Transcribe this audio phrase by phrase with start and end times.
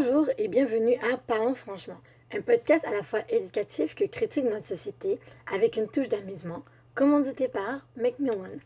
[0.00, 1.98] Bonjour et bienvenue à Parlons franchement,
[2.32, 5.18] un podcast à la fois éducatif que critique notre société
[5.52, 6.62] avec une touche d'amusement,
[6.94, 8.60] commandité par Macmillan.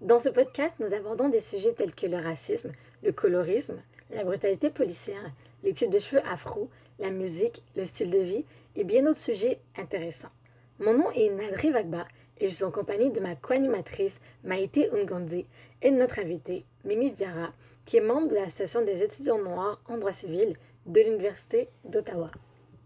[0.00, 4.70] Dans ce podcast, nous abordons des sujets tels que le racisme, le colorisme, la brutalité
[4.70, 5.30] policière,
[5.64, 9.60] les types de cheveux afro, la musique, le style de vie et bien d'autres sujets
[9.76, 10.32] intéressants.
[10.78, 15.44] Mon nom est Nadri Vagba et je suis en compagnie de ma co-animatrice Maïté Ungondi
[15.82, 17.52] et de notre invitée Mimi Diara,
[17.84, 20.56] qui est membre de l'Association des étudiants noirs en droit civil
[20.86, 22.30] de l'Université d'Ottawa.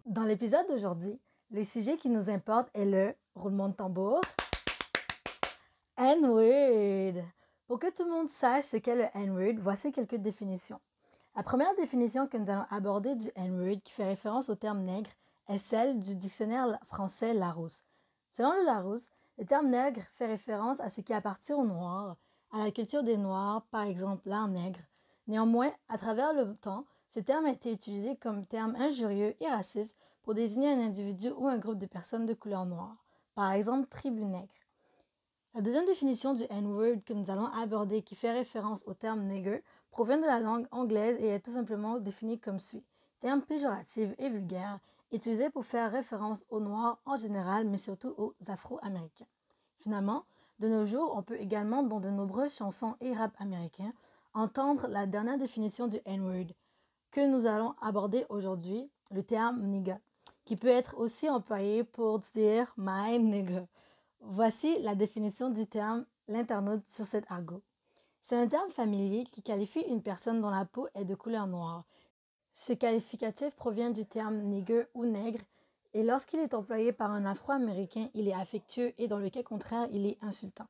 [0.06, 1.18] Dans l'épisode d'aujourd'hui,
[1.50, 4.20] le sujet qui nous importe est le roulement de tambour.
[5.96, 7.22] N-word.
[7.66, 10.80] Pour que tout le monde sache ce qu'est le N-word, voici quelques définitions.
[11.36, 15.10] La première définition que nous allons aborder du N-word, qui fait référence au terme nègre,
[15.48, 17.84] est celle du dictionnaire français Larousse.
[18.30, 22.16] Selon le Larousse, le terme nègre fait référence à ce qui appartient aux Noirs,
[22.52, 24.80] à la culture des Noirs, par exemple l'art nègre.
[25.26, 29.96] Néanmoins, à travers le temps, ce terme a été utilisé comme terme injurieux et raciste
[30.24, 32.96] pour désigner un individu ou un groupe de personnes de couleur noire,
[33.36, 34.52] par exemple tribu nègre.
[35.54, 39.62] La deuxième définition du N-word que nous allons aborder, qui fait référence au terme nigger,
[39.92, 42.82] provient de la langue anglaise et est tout simplement définie comme suit.
[43.20, 44.80] Terme péjoratif et vulgaire,
[45.12, 49.28] utilisé pour faire référence aux Noirs en général, mais surtout aux Afro-Américains.
[49.78, 50.24] Finalement,
[50.58, 53.92] de nos jours, on peut également, dans de nombreuses chansons et rap américains,
[54.32, 56.48] entendre la dernière définition du N-word
[57.14, 60.00] que nous allons aborder aujourd'hui, le terme nigga,
[60.44, 63.68] qui peut être aussi employé pour dire my nigga.
[64.18, 67.62] Voici la définition du terme l'internaute sur cet argot.
[68.20, 71.84] C'est un terme familier qui qualifie une personne dont la peau est de couleur noire.
[72.52, 75.44] Ce qualificatif provient du terme nigger ou nègre
[75.92, 79.86] et lorsqu'il est employé par un Afro-Américain, il est affectueux et dans le cas contraire,
[79.92, 80.66] il est insultant.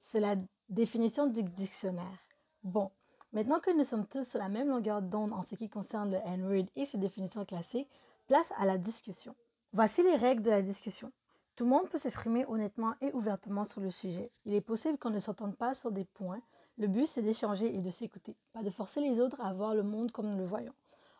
[0.00, 0.36] C'est la
[0.68, 2.26] définition du dictionnaire.
[2.62, 2.90] Bon,
[3.32, 6.18] maintenant que nous sommes tous sur la même longueur d'onde en ce qui concerne le
[6.24, 7.88] N-word et ses définitions classiques,
[8.26, 9.34] place à la discussion.
[9.72, 11.12] Voici les règles de la discussion.
[11.56, 14.30] Tout le monde peut s'exprimer honnêtement et ouvertement sur le sujet.
[14.44, 16.40] Il est possible qu'on ne s'entende pas sur des points.
[16.78, 19.82] Le but, c'est d'échanger et de s'écouter, pas de forcer les autres à voir le
[19.82, 20.74] monde comme nous le voyons.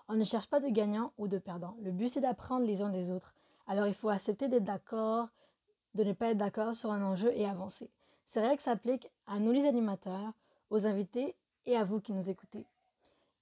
[0.07, 1.77] On ne cherche pas de gagnant ou de perdant.
[1.83, 3.35] Le but, c'est d'apprendre les uns des autres.
[3.67, 5.29] Alors, il faut accepter d'être d'accord,
[5.95, 7.91] de ne pas être d'accord sur un enjeu et avancer.
[8.25, 10.33] Ces règles s'appliquent à nous les animateurs,
[10.71, 11.35] aux invités
[11.69, 12.67] et à vous qui nous écoutez.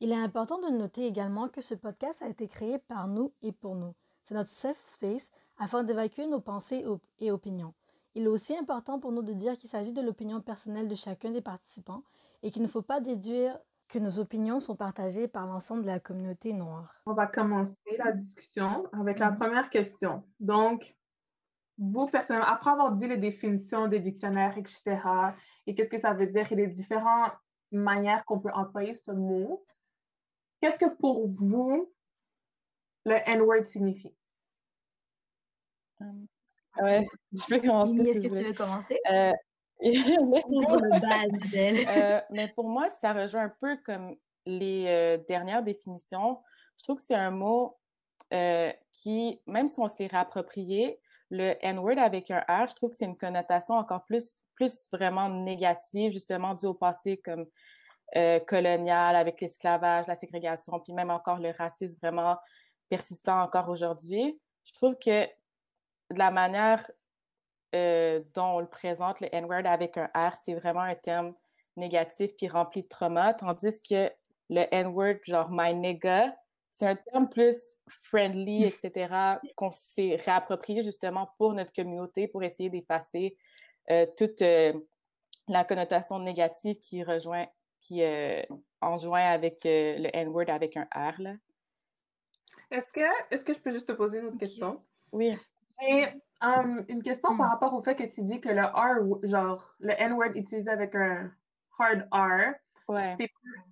[0.00, 3.52] Il est important de noter également que ce podcast a été créé par nous et
[3.52, 3.94] pour nous.
[4.24, 6.84] C'est notre safe space afin d'évacuer nos pensées
[7.20, 7.72] et opinions.
[8.16, 11.30] Il est aussi important pour nous de dire qu'il s'agit de l'opinion personnelle de chacun
[11.30, 12.02] des participants
[12.42, 13.56] et qu'il ne faut pas déduire
[13.88, 17.00] que nos opinions sont partagées par l'ensemble de la communauté noire.
[17.06, 20.24] On va commencer la discussion avec la première question.
[20.40, 20.96] Donc,
[21.78, 24.98] vous, personnellement, après avoir dit les définitions des dictionnaires, etc.,
[25.68, 27.32] et qu'est-ce que ça veut dire et les différentes
[27.72, 29.64] manières qu'on peut employer ce mot,
[30.60, 31.92] qu'est-ce que pour vous
[33.04, 34.14] le N-word signifie?
[36.00, 38.00] Euh, ouais, je peux commencer.
[38.00, 38.98] Est-ce que tu veux commencer?
[39.10, 39.32] Euh,
[39.84, 39.90] euh,
[42.30, 44.16] mais pour moi, ça rejoint un peu comme
[44.46, 46.40] les euh, dernières définitions.
[46.78, 47.76] Je trouve que c'est un mot
[48.32, 50.98] euh, qui, même si on se l'est réapproprié,
[51.30, 55.28] le N-word avec un R, je trouve que c'est une connotation encore plus, plus vraiment
[55.28, 57.46] négative, justement dû au passé comme
[58.46, 62.36] colonial, avec l'esclavage, la ségrégation, puis même encore le racisme vraiment
[62.88, 64.40] persistant encore aujourd'hui.
[64.64, 65.26] Je trouve que
[66.10, 66.88] de la manière
[67.74, 71.34] euh, dont on le présente, le N-word avec un R, c'est vraiment un terme
[71.76, 74.10] négatif qui rempli de trauma, tandis que
[74.48, 76.34] le N-word, genre my nigga,
[76.70, 77.56] c'est un terme plus
[77.88, 83.45] friendly, etc., qu'on s'est réapproprié justement pour notre communauté, pour essayer d'effacer euh,
[84.16, 84.72] toute euh,
[85.48, 87.46] la connotation négative qui rejoint,
[87.80, 88.02] qui
[88.80, 91.20] enjoint avec le N-word avec un R.
[92.70, 94.82] Est-ce que, est-ce que je peux juste te poser une autre question?
[95.12, 95.36] Oui.
[96.42, 97.50] Um, une question par hmm.
[97.50, 101.32] rapport au fait que tu dis que le R, genre le N-word utilisé avec un
[101.78, 102.54] hard R,
[103.18, 103.62] c'est plus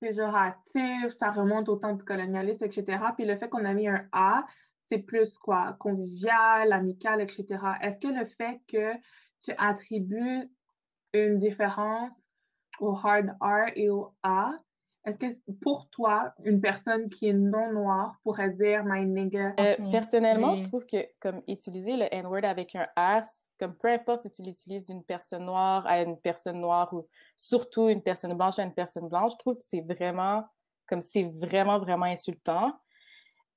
[0.00, 2.98] péjoratif, ça remonte au temps du colonialisme, etc.
[3.16, 4.46] Puis le fait qu'on a mis un A,
[4.76, 7.46] c'est plus quoi, convivial, amical, etc.
[7.80, 8.92] Est-ce que le fait que
[9.44, 10.42] tu attribues
[11.12, 12.12] une différence
[12.80, 14.52] au hard R et au A,
[15.04, 15.26] est-ce que
[15.60, 19.52] pour toi, une personne qui est non noire pourrait dire my nigga?
[19.60, 23.22] Euh, personnellement, je trouve que comme utiliser le N-word avec un R,
[23.60, 27.06] comme peu importe si tu l'utilises d'une personne noire à une personne noire ou
[27.36, 30.44] surtout une personne blanche à une personne blanche, je trouve que c'est vraiment
[30.86, 32.72] comme c'est vraiment vraiment insultant.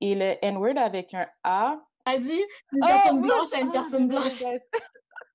[0.01, 1.79] Et le N-word avec un A.
[2.05, 2.43] A dit
[2.73, 4.43] une oh, personne blanche à une personne blanche.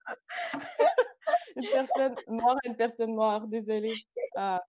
[1.57, 3.95] une personne noire à une personne noire, désolée.
[4.37, 4.63] Ah.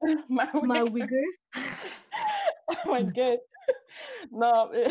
[0.28, 1.10] Ma, wig.
[2.68, 3.40] oh my god.
[4.30, 4.86] non, mais...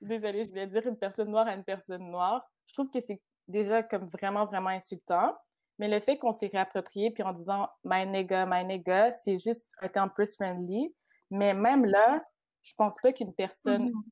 [0.00, 2.44] désolée, je voulais dire une personne noire à une personne noire.
[2.66, 5.36] Je trouve que c'est déjà comme vraiment, vraiment insultant.
[5.78, 9.38] Mais le fait qu'on se les réapproprie, puis en disant my nigga, my nigga, c'est
[9.38, 10.94] juste un terme plus friendly.
[11.30, 12.22] Mais même là,
[12.62, 14.02] je pense pas qu'une personne mm-hmm.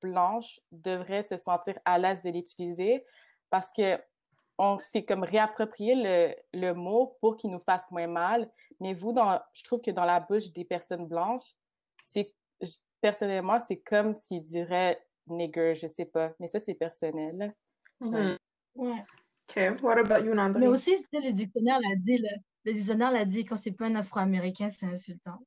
[0.00, 3.04] Blanche devrait se sentir à l'aise de l'utiliser
[3.50, 3.98] parce que
[4.58, 8.50] on s'est comme réapproprié le, le mot pour qu'il nous fasse moins mal.
[8.80, 11.54] Mais vous, dans, je trouve que dans la bouche des personnes blanches,
[12.04, 12.32] c'est
[13.00, 16.32] personnellement, c'est comme s'ils diraient nigger, je sais pas.
[16.38, 17.54] Mais ça, c'est personnel.
[18.00, 18.36] Mm-hmm.
[18.76, 19.04] Ouais.
[19.48, 19.82] OK.
[19.82, 20.60] What about you, Nandri?
[20.60, 22.18] Mais aussi, le dictionnaire l'a dit,
[22.64, 25.38] le dictionnaire l'a dit, quand c'est pas un Afro-Américain, c'est insultant.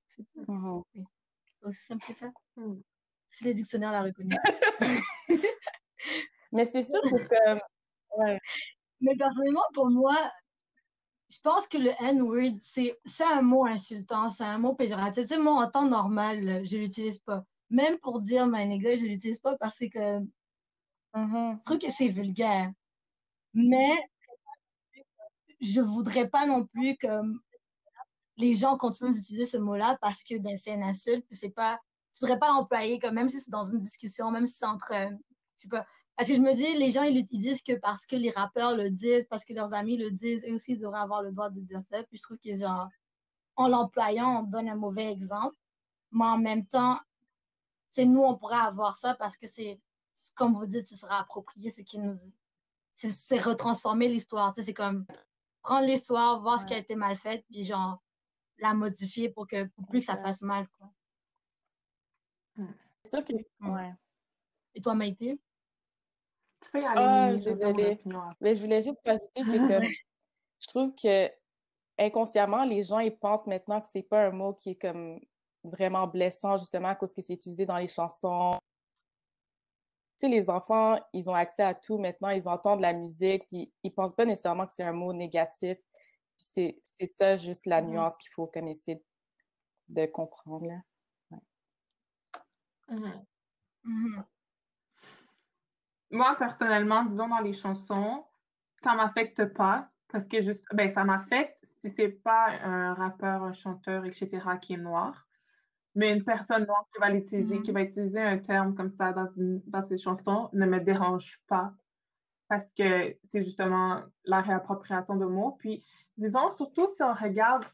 [0.48, 0.82] Mm
[1.64, 2.32] Aussi simple que ça.
[2.58, 2.76] Mm.
[3.36, 4.34] Si le dictionnaire l'a reconnu.
[6.54, 7.54] Mais c'est sûr que...
[8.18, 8.40] Ouais.
[9.02, 10.16] Mais personnellement, pour moi,
[11.30, 12.96] je pense que le N-word, c'est
[13.26, 15.24] un mot insultant, c'est un mot péjoratif.
[15.24, 17.44] Tu sais, moi, en temps normal, je l'utilise pas.
[17.70, 20.20] Même pour dire my nigga, je l'utilise pas parce que
[21.14, 21.60] mm-hmm.
[21.60, 22.72] je trouve que c'est vulgaire.
[23.54, 23.92] Mais
[25.60, 27.08] je voudrais pas non plus que
[28.38, 31.80] les gens continuent d'utiliser ce mot-là parce que ben, c'est une insulte, c'est pas.
[32.16, 34.94] Tu voudrais pas l'employer comme même si c'est dans une discussion, même si c'est entre.
[34.94, 35.10] Euh,
[35.58, 35.86] je sais pas.
[36.16, 38.90] Parce que je me dis, les gens, ils, disent que parce que les rappeurs le
[38.90, 41.60] disent, parce que leurs amis le disent, eux aussi, ils devraient avoir le droit de
[41.60, 42.02] dire ça.
[42.04, 42.88] Puis je trouve que, genre,
[43.58, 45.56] en l'employant, on donne un mauvais exemple.
[46.12, 46.98] Mais en même temps,
[47.92, 49.82] c'est nous, on pourrait avoir ça parce que c'est,
[50.36, 52.16] comme vous dites, ce sera approprié ce qui nous,
[52.94, 54.54] c'est retransformer l'histoire.
[54.54, 55.06] Tu sais, c'est comme
[55.62, 58.02] prendre l'histoire, voir ce qui a été mal fait, puis genre
[58.60, 60.68] la modifier pour que pour plus que ça fasse mal.
[60.78, 60.90] Quoi.
[63.06, 63.34] C'est sûr que.
[63.34, 63.92] Ouais.
[64.74, 65.40] Et toi, Maïté?
[66.62, 67.38] Tu peux y aller.
[67.38, 68.00] Oh, désolée.
[68.42, 69.80] Mais je voulais juste ajouter que
[70.60, 71.30] je trouve que
[71.98, 75.20] inconsciemment, les gens ils pensent maintenant que c'est pas un mot qui est comme
[75.64, 78.52] vraiment blessant, justement, à cause que c'est utilisé dans les chansons,
[80.18, 83.94] sais, les enfants, ils ont accès à tout maintenant, ils entendent la musique, puis ils
[83.94, 85.78] pensent pas nécessairement que c'est un mot négatif.
[86.38, 86.82] C'est
[87.14, 89.02] ça juste la mmh nuance qu'il faut comme essayer
[89.88, 90.66] de comprendre.
[90.68, 90.76] Là.
[92.90, 93.10] Mmh
[93.84, 94.24] mmh
[96.12, 98.26] Moi, personnellement, disons dans les chansons,
[98.84, 103.54] ça m'affecte pas parce que juste, ben, ça m'affecte si c'est pas un rappeur, un
[103.54, 104.30] chanteur, etc.
[104.62, 105.28] qui est noir.
[105.96, 107.74] Mais une personne noire qui va l'utiliser, qui mm-hmm.
[107.74, 111.74] va utiliser un terme comme ça dans, dans ses chansons ne me dérange pas
[112.48, 115.58] parce que c'est justement la réappropriation de mots.
[115.60, 115.84] Puis,
[116.18, 117.66] disons, surtout si on regarde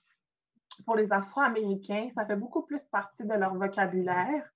[0.85, 4.49] pour les Afro-Américains, ça fait beaucoup plus partie de leur vocabulaire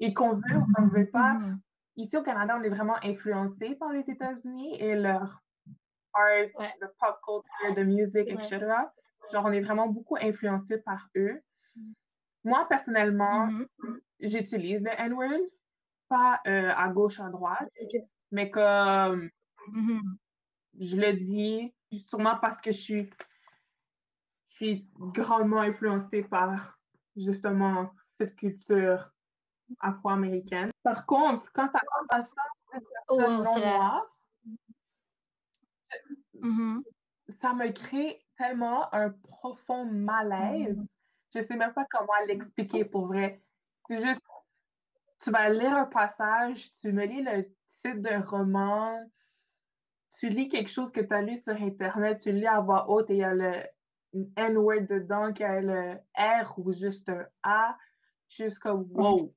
[0.00, 1.34] et qu'on veut ou qu'on ne veut pas.
[1.34, 1.58] Mm-hmm.
[1.96, 5.42] Ici au Canada, on est vraiment influencé par les États-Unis et leur
[6.14, 8.58] art, le pop culture, de musique, etc.
[9.30, 11.40] Genre, on est vraiment beaucoup influencé par eux.
[12.42, 14.00] Moi, personnellement, mm-hmm.
[14.20, 15.40] j'utilise le N-word,
[16.08, 17.68] pas euh, à gauche, à droite,
[18.32, 19.30] mais comme
[20.78, 21.74] je le dis,
[22.08, 23.10] sûrement parce que je suis,
[24.48, 26.78] je suis grandement influencée par
[27.16, 29.12] justement cette culture
[29.78, 30.70] afro-américaine.
[30.82, 31.78] Par contre, quand ça
[32.10, 32.42] à ça,
[33.08, 33.20] oh,
[37.40, 40.84] ça me crée tellement un profond malaise
[41.34, 43.42] je sais même pas comment l'expliquer pour vrai.
[43.86, 44.22] C'est juste,
[45.22, 47.44] tu vas lire un passage, tu me lis le
[47.82, 48.98] titre d'un roman,
[50.18, 53.10] tu lis quelque chose que tu as lu sur Internet, tu lis à voix haute
[53.10, 53.52] et il y a le
[54.36, 57.76] N-word dedans, qu'il y a le R ou juste un A,
[58.60, 59.32] comme wow.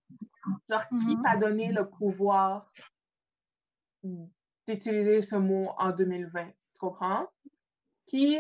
[0.69, 2.71] Genre, qui t'a donné le pouvoir
[4.67, 6.45] d'utiliser ce mot en 2020?
[6.45, 7.27] Tu comprends?
[8.05, 8.39] Qui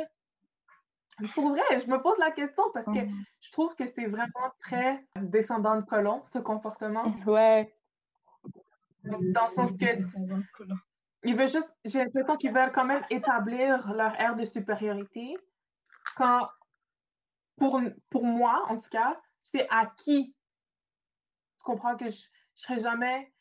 [1.33, 3.25] pour vrai, je me pose la question parce que mmh.
[3.39, 7.03] je trouve que c'est vraiment très descendant de colon, ce comportement.
[7.27, 7.73] Ouais.
[9.03, 9.85] Dans le sens que.
[11.23, 11.69] Ils veulent juste.
[11.85, 15.35] J'ai l'impression qu'ils veulent quand même établir leur aire de supériorité.
[16.15, 16.49] Quand.
[17.57, 17.79] Pour,
[18.09, 20.35] pour moi, en tout cas, c'est acquis.
[21.63, 23.31] Je comprends que je ne serai jamais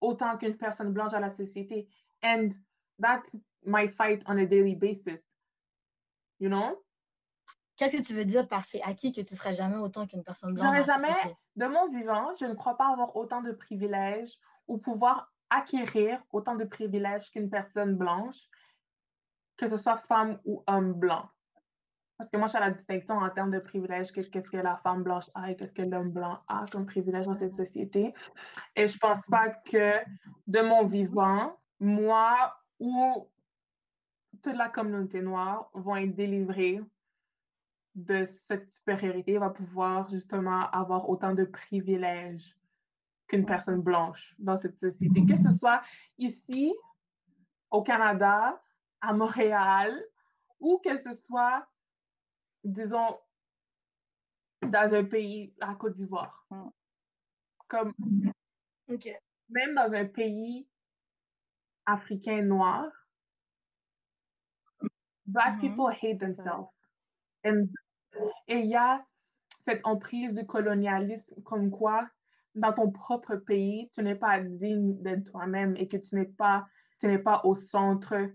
[0.00, 1.88] autant qu'une personne blanche à la société.
[2.24, 2.48] And
[3.00, 3.30] that's
[3.64, 5.24] my fight on a daily basis.
[6.40, 6.82] You know?
[7.76, 10.24] Qu'est-ce que tu veux dire par c'est acquis que tu ne serais jamais autant qu'une
[10.24, 10.66] personne blanche?
[10.66, 15.32] J'aurais jamais, de mon vivant, je ne crois pas avoir autant de privilèges ou pouvoir
[15.48, 18.48] acquérir autant de privilèges qu'une personne blanche,
[19.56, 21.28] que ce soit femme ou homme blanc.
[22.16, 25.02] Parce que moi, je fais la distinction en termes de privilèges, qu'est-ce que la femme
[25.02, 28.14] blanche a et qu'est-ce que l'homme blanc a comme privilège dans cette société.
[28.76, 29.98] Et je pense pas que
[30.46, 33.28] de mon vivant, moi ou
[34.42, 36.80] toute la communauté noire vont être délivrés
[37.94, 42.56] de cette supériorité va pouvoir justement avoir autant de privilèges
[43.28, 45.24] qu'une personne blanche dans cette société.
[45.24, 45.82] Que ce soit
[46.18, 46.74] ici,
[47.70, 48.60] au Canada,
[49.00, 49.92] à Montréal,
[50.60, 51.66] ou que ce soit,
[52.64, 53.18] disons,
[54.62, 56.46] dans un pays, à Côte d'Ivoire.
[56.50, 56.68] Mm.
[57.68, 57.94] Comme,
[59.48, 60.68] même dans un pays
[61.86, 62.86] africain noir,
[65.26, 65.60] Black mm-hmm.
[65.60, 66.70] people hate themselves.
[68.46, 69.04] Et il y a
[69.60, 72.08] cette emprise du colonialisme comme quoi,
[72.54, 76.66] dans ton propre pays, tu n'es pas digne de toi-même et que tu n'es pas,
[77.00, 78.30] tu n'es pas au centre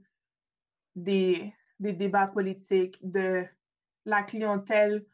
[0.96, 3.46] des, des débats politiques, de
[4.10, 5.06] la clientèle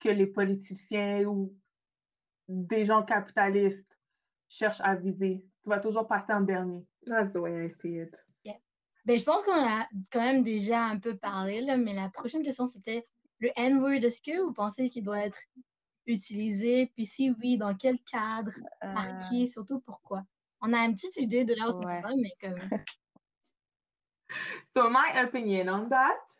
[0.00, 1.56] que les politiciens ou
[2.48, 3.98] des gens capitalistes
[4.48, 5.44] cherchent à viser.
[5.62, 6.84] Tu vas toujours passer en dernier.
[7.06, 8.16] That's the way I see it.
[9.04, 12.44] Ben, je pense qu'on a quand même déjà un peu parlé, là, mais la prochaine
[12.44, 13.04] question, c'était
[13.40, 14.04] le N-word.
[14.04, 15.40] Est-ce que vous pensez qu'il doit être
[16.06, 16.92] utilisé?
[16.94, 18.52] Puis si oui, dans quel cadre?
[18.80, 19.18] Par euh.
[19.28, 19.48] qui?
[19.48, 20.22] Surtout pourquoi?
[20.60, 22.00] On a une petite idée de là où ouais.
[22.00, 22.60] va, mais comme...
[24.74, 26.31] so my opinion on that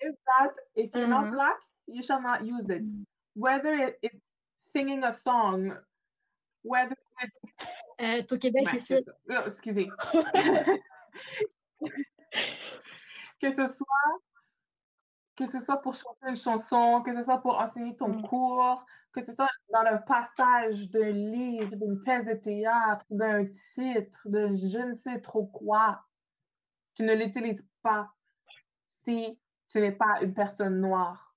[0.00, 1.34] is that if you're not uh-huh.
[1.34, 2.82] black, you shall not use it.
[3.34, 4.18] Whether it, it's
[4.72, 5.76] singing a song,
[6.62, 7.32] whether it's...
[8.00, 8.96] Euh, au Québec, ouais, ici.
[9.30, 9.88] Oh, excusez.
[13.40, 14.20] que ce soit
[15.36, 18.22] que ce soit pour chanter une chanson, que ce soit pour enseigner ton mm.
[18.22, 24.20] cours, que ce soit dans le passage d'un livre, d'une pièce de théâtre, d'un titre,
[24.26, 26.04] de je ne sais trop quoi,
[26.94, 28.12] tu ne l'utilises pas
[29.04, 29.38] si
[29.72, 31.34] tu n'es pas une personne noire.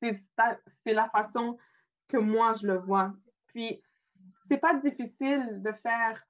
[0.00, 1.58] C'est la façon
[2.08, 3.12] que moi je le vois.
[3.48, 3.82] Puis,
[4.44, 6.22] c'est pas difficile de faire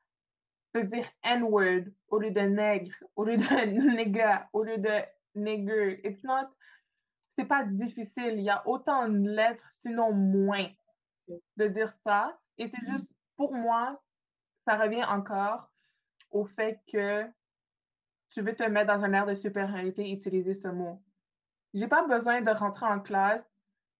[0.74, 5.02] de dire N-word au lieu de nègre, au lieu de nigga, au lieu de
[5.34, 6.00] nigger.
[6.06, 6.48] It's not,
[7.36, 8.34] c'est pas difficile.
[8.34, 10.68] Il y a autant de lettres, sinon moins,
[11.56, 12.38] de dire ça.
[12.56, 14.02] Et c'est juste, pour moi,
[14.64, 15.70] ça revient encore
[16.30, 17.26] au fait que
[18.32, 21.02] tu veux te mettre dans un air de supériorité et utiliser ce mot.
[21.74, 23.46] J'ai pas besoin de rentrer en classe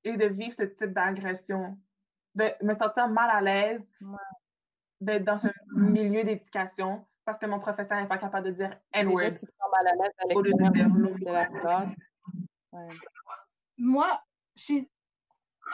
[0.05, 1.79] et de vivre ce type d'agression,
[2.35, 3.85] de me sentir mal à l'aise,
[5.01, 9.35] d'être dans un milieu d'éducation parce que mon professeur n'est pas capable de dire N-word.
[9.35, 11.97] tu te sens mal à l'aise à de la classe.
[13.79, 14.21] Moi,
[14.57, 14.91] je suis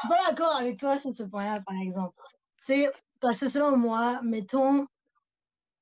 [0.08, 2.14] pas d'accord avec toi sur ce point-là, par exemple.
[2.60, 4.86] C'est parce que selon moi, mettons,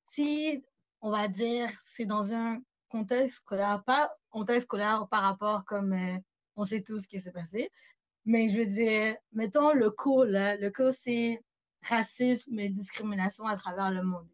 [0.05, 0.65] si
[1.01, 6.19] on va dire c'est dans un contexte scolaire, pas contexte scolaire par rapport comme euh,
[6.57, 7.71] on sait tous ce qui s'est passé,
[8.25, 11.43] mais je veux dire, mettons le cours le cours c'est
[11.83, 14.29] racisme et discrimination à travers le monde.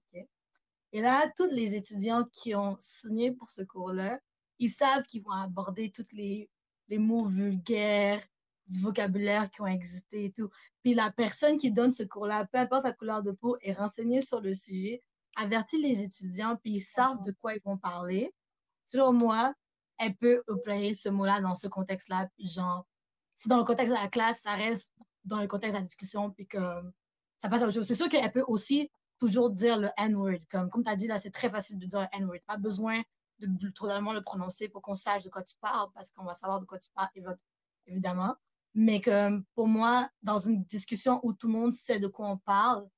[0.94, 4.20] Et là, tous les étudiants qui ont signé pour ce cours-là,
[4.58, 6.50] ils savent qu'ils vont aborder tous les,
[6.88, 8.22] les mots vulgaires,
[8.66, 10.50] du vocabulaire qui ont existé et tout.
[10.82, 14.20] Puis la personne qui donne ce cours-là, peu importe sa couleur de peau, est renseignée
[14.20, 15.02] sur le sujet,
[15.36, 18.34] avertit les étudiants, puis ils savent de quoi ils vont parler.
[18.84, 19.54] Selon moi,
[19.98, 22.28] elle peut employer ce mot-là dans ce contexte-là.
[22.38, 22.86] Genre,
[23.34, 24.92] si dans le contexte de la classe, ça reste
[25.24, 26.58] dans le contexte de la discussion, puis que
[27.38, 27.86] ça passe à autre chose.
[27.86, 30.40] C'est sûr qu'elle peut aussi toujours dire le N-word.
[30.50, 32.40] Comme, comme tu as dit, là, c'est très facile de dire N-word.
[32.46, 33.02] Pas besoin
[33.38, 36.60] de totalement le prononcer pour qu'on sache de quoi tu parles, parce qu'on va savoir
[36.60, 37.08] de quoi tu parles,
[37.86, 38.34] évidemment.
[38.74, 42.38] Mais comme pour moi, dans une discussion où tout le monde sait de quoi on
[42.38, 42.88] parle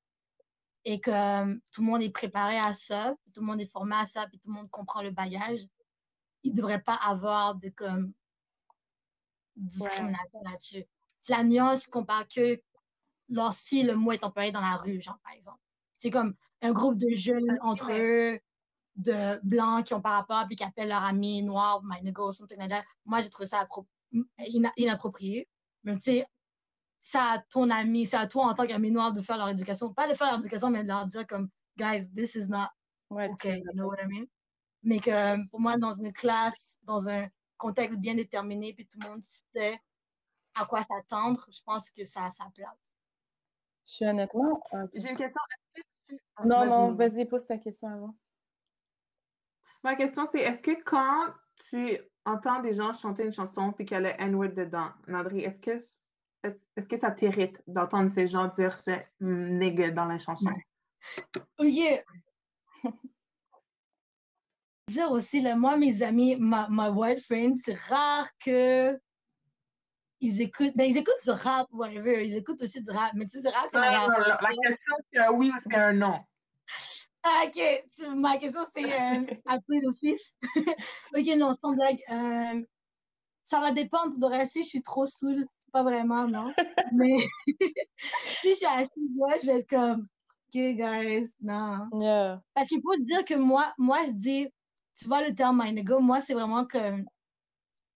[0.85, 4.05] et que tout le monde est préparé à ça, tout le monde est formé à
[4.05, 5.59] ça, puis tout le monde comprend le bagage,
[6.43, 8.13] il ne devrait pas avoir de comme
[9.55, 10.85] discrimination là-dessus.
[11.27, 12.61] La nuance qu'on parle que
[13.51, 15.59] si le mot est employé dans la rue, genre, par exemple.
[15.93, 18.39] C'est comme un groupe de jeunes entre eux,
[18.95, 22.59] de blancs qui ont par rapport, puis qui appellent leur ami noir, my nigga, something
[22.59, 22.83] like that.
[23.05, 23.67] Moi, j'ai trouvé ça
[24.77, 25.49] inapproprié.
[25.83, 26.27] Mais tu sais,
[27.05, 29.93] c'est à ton ami, c'est à toi en tant qu'ami noir de faire leur éducation.
[29.93, 32.69] Pas de faire leur éducation, mais de leur dire comme, guys, this is not
[33.11, 34.25] okay, you know what I mean?
[34.81, 39.07] Mais que pour moi, dans une classe, dans un contexte bien déterminé, puis tout le
[39.07, 39.79] monde sait
[40.55, 42.75] à quoi s'attendre, je pense que ça, ça place.
[43.85, 44.63] Je suis honnêtement.
[44.95, 45.41] J'ai une question.
[46.43, 48.15] Non, non, vas-y, pose ta question avant.
[49.83, 51.31] Ma question, c'est est-ce que quand
[51.69, 55.41] tu entends des gens chanter une chanson puis qu'il y a le N-word dedans, Nadri,
[55.41, 55.77] est-ce que,
[56.45, 60.51] est-ce, que ça t'irrite d'entendre ces gens dire ce nigga dans la chanson?
[61.59, 62.01] Oh yeah!
[64.87, 68.97] dire aussi, là, moi, mes amis, ma, my white friends, c'est rare que
[70.21, 73.31] ils écoutent, ben, ils écoutent du rap, whatever, ils écoutent aussi du rap, mais tu
[73.31, 73.77] sais, c'est rare que.
[73.77, 76.13] Non, non, la, question, c'est un oui ou c'est un non?
[77.27, 80.37] Ah, ok, ma question, c'est euh, après l'office.
[80.55, 81.99] ok, non, sans blague.
[82.11, 82.61] Euh,
[83.43, 84.19] ça va dépendre.
[84.19, 85.43] De rester, je suis trop saoule.
[85.75, 86.53] Pas vraiment, non.
[86.93, 87.17] Mais
[88.39, 91.89] si je suis assise là, je vais être comme, OK, guys, non.
[92.53, 94.47] Parce qu'il faut dire que moi, moi, je dis,
[94.97, 97.03] tu vois le terme my moi, c'est vraiment comme,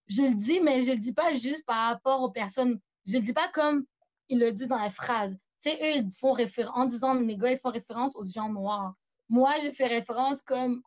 [0.07, 2.81] je le dis, mais je le dis pas juste par rapport aux personnes.
[3.05, 3.85] Je le dis pas comme
[4.27, 5.37] il le dit dans la phrase.
[5.63, 8.49] Tu sais, eux, ils font référence, en disant mes gars, ils font référence aux gens
[8.49, 8.93] noirs.
[9.29, 10.81] Moi, je fais référence comme,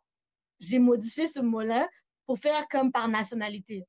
[0.59, 1.89] j'ai modifié ce mot-là
[2.27, 3.83] pour faire comme par nationalité.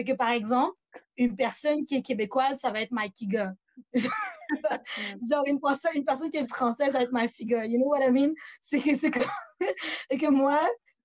[0.00, 0.78] Fait que, par exemple,
[1.18, 3.54] une personne qui est québécoise, ça va être my kiga.
[3.92, 7.62] Genre, une personne, une personne qui est française, ça va être my figure.
[7.64, 8.32] You know what I mean?
[8.62, 9.30] C'est que, c'est comme,
[10.10, 10.58] et que moi,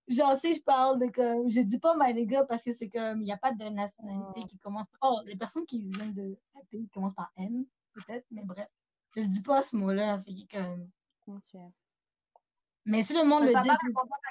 [0.07, 3.21] genre, si je parle de comme, je dis pas my nigga parce que c'est comme,
[3.21, 6.63] il n'y a pas de nationalité qui commence, oh, les personnes qui viennent de un
[6.71, 8.69] pays commencent par N, peut-être, mais bref,
[9.13, 10.89] je le dis pas ce mot-là, fait que comme.
[12.85, 13.53] Mais si le monde le dit.
[13.53, 13.75] Ta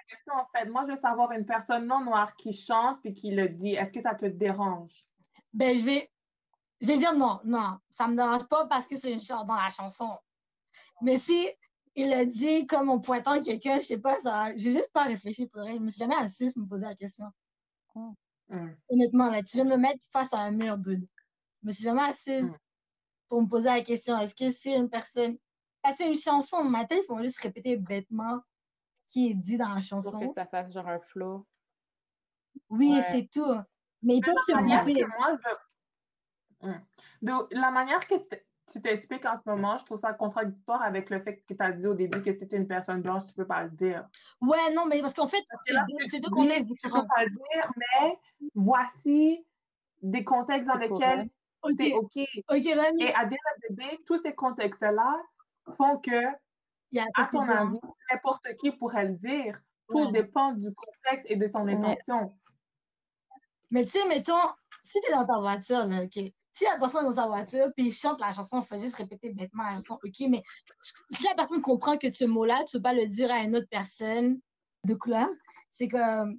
[0.09, 0.67] question, en fait.
[0.67, 3.75] Moi, je veux savoir une personne non noire qui chante puis qui le dit.
[3.75, 5.07] Est-ce que ça te dérange?
[5.53, 6.11] Ben, je vais,
[6.81, 7.79] je vais dire non, non.
[7.91, 10.17] Ça me dérange pas parce que c'est une chante dans la chanson.
[11.03, 11.49] Mais si
[11.97, 14.57] il le dit comme en pointant quelqu'un, je sais pas, ça.
[14.57, 15.77] J'ai juste pas réfléchi pour elle.
[15.77, 17.27] Je me suis jamais assise pour me poser la question.
[17.95, 18.71] Hmm.
[18.89, 21.07] Honnêtement, là, tu viens de me mettre face à un mur, dude.
[21.63, 22.59] Je me suis jamais assise hmm.
[23.29, 24.17] pour me poser la question.
[24.19, 25.39] Est-ce que c'est une personne
[25.93, 26.65] c'est une chanson.
[26.65, 28.41] Dans ma tête, ils font juste répéter bêtement
[29.07, 30.19] ce qui est dit dans la chanson.
[30.19, 31.47] Pour que ça fasse genre un flow.
[32.71, 33.55] Oui, c'est tout.
[34.03, 36.69] Mais ils peuvent se moi, je...
[36.69, 36.81] Hmm.
[37.23, 38.15] De la manière que
[38.71, 41.73] tu t'expliques en ce moment, je trouve ça contradictoire avec le fait que tu as
[41.73, 44.07] dit au début que c'était une personne blanche, tu peux pas le dire.
[44.41, 45.43] Ouais, non, mais parce qu'en fait,
[46.09, 47.01] c'est deux, contextes différents.
[47.01, 48.19] Tu peux pas le dire, mais
[48.55, 49.45] voici
[50.03, 51.29] des contextes dans lesquels
[51.77, 52.19] c'est OK.
[52.49, 53.39] OK, Et à dire
[53.69, 55.23] bébé, tous ces contextes-là
[55.77, 56.27] font que,
[57.17, 57.81] à ton avis,
[58.11, 59.61] n'importe qui pourrait le dire.
[59.89, 62.35] Tout dépend du contexte et de son intention.
[63.71, 64.33] Mais tu sais, mettons,
[64.83, 67.73] si tu es dans ta voiture, là, OK, si la personne est dans sa voiture,
[67.77, 70.43] puis il chante la chanson, il faut juste répéter bêtement la chanson, OK, mais
[71.11, 73.57] si la personne comprend que ce mot-là, tu ne peux pas le dire à une
[73.57, 74.41] autre personne
[74.85, 75.29] de couleur,
[75.71, 76.33] c'est que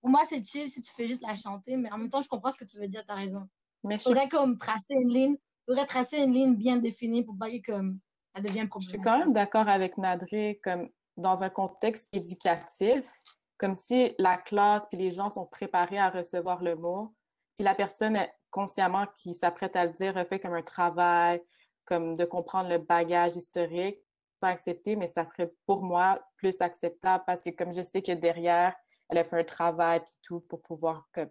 [0.00, 2.28] pour moi, c'est chill si tu fais juste la chanter, mais en même temps, je
[2.28, 3.48] comprends ce que tu veux dire, tu as raison.
[3.88, 7.72] Il faudrait comme tracer une ligne, faudrait tracer une ligne bien définie pour pas que
[7.72, 7.98] comme
[8.42, 13.10] devient Je suis quand même d'accord avec Nadré, comme dans un contexte éducatif,
[13.58, 17.14] comme si la classe puis les gens sont préparés à recevoir le mot,
[17.56, 18.18] puis la personne
[18.50, 21.42] consciemment qui s'apprête à le dire fait comme un travail,
[21.84, 23.98] comme de comprendre le bagage historique,
[24.40, 28.12] pas accepté, mais ça serait pour moi plus acceptable parce que comme je sais que
[28.12, 28.74] derrière,
[29.08, 31.30] elle a fait un travail puis tout pour pouvoir comme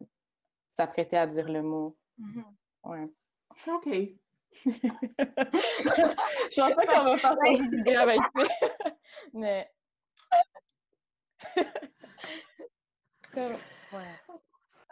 [0.70, 1.98] s'apprêter à dire le mot.
[2.20, 2.44] Mm-hmm.
[2.86, 3.10] Ouais.
[3.68, 4.20] OK.
[4.66, 8.48] je pense pas qu'on va faire cette idée avec toi.
[9.34, 9.70] Mais.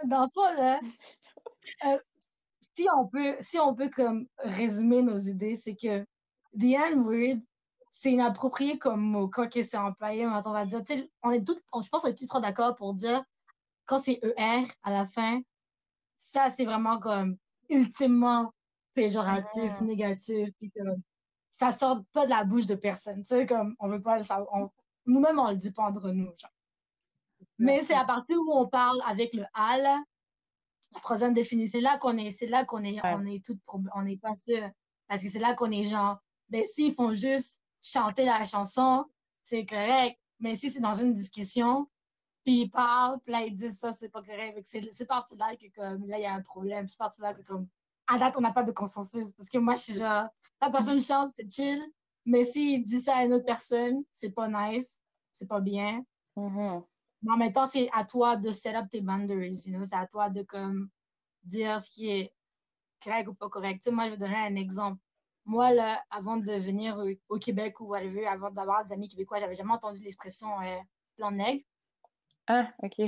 [0.06, 0.80] Dans le fond, là,
[1.86, 1.98] euh,
[2.78, 6.04] si on peut, si on peut comme résumer nos idées, c'est que
[6.58, 7.40] the N-word,
[7.92, 10.28] c'est inapproprié comme mot quand c'est employé.
[10.28, 10.82] On va dire,
[11.22, 13.24] on est tout, je pense qu'on est tous trop d'accord pour dire
[13.86, 15.42] quand c'est ER à la fin,
[16.18, 17.38] ça c'est vraiment comme
[17.70, 18.54] ultimement
[18.94, 19.84] péjoratif, ah.
[19.84, 21.02] négatif, puis comme
[21.52, 23.22] ça sort pas de la bouche de personne.
[23.22, 24.44] Tu sais, comme on veut pas ça,
[25.06, 26.26] nous-mêmes, on le dit pas entre nous.
[26.26, 26.52] Genre.
[27.60, 31.98] Mais c'est à partir où on parle avec le al, la troisième définition, c'est là
[31.98, 34.70] qu'on est, c'est là qu'on est, on est tout, on est pas sûr.
[35.08, 36.18] Parce que c'est là qu'on est genre,
[36.50, 39.06] ben s'ils font juste chanter la chanson,
[39.44, 40.18] c'est correct.
[40.40, 41.88] Mais si c'est dans une discussion,
[42.44, 44.60] puis ils parlent, puis là ils disent ça, c'est pas correct.
[44.66, 46.88] C'est parti-là que comme là il y a un problème.
[46.88, 47.68] C'est parti-là que comme
[48.08, 49.32] à date, on n'a pas de consensus.
[49.32, 50.28] Parce que moi, je suis genre,
[50.62, 51.82] la personne chante, c'est chill.
[52.26, 55.02] Mais s'il dit ça à une autre personne, c'est pas nice,
[55.34, 56.04] c'est pas bien.
[56.38, 56.84] Mm-hmm.
[57.24, 59.84] Mais en même temps, c'est à toi de set up tes boundaries, you know?
[59.84, 60.90] C'est à toi de comme
[61.44, 62.34] dire ce qui est
[63.04, 63.88] correct ou pas correct.
[63.92, 65.02] moi, je vais donner un exemple.
[65.46, 69.56] Moi, là, avant de venir au, Québec ou whatever, avant d'avoir des amis québécois, j'avais
[69.56, 70.78] jamais entendu l'expression euh,
[71.18, 71.64] plan nègre.
[72.48, 73.02] Ah, OK.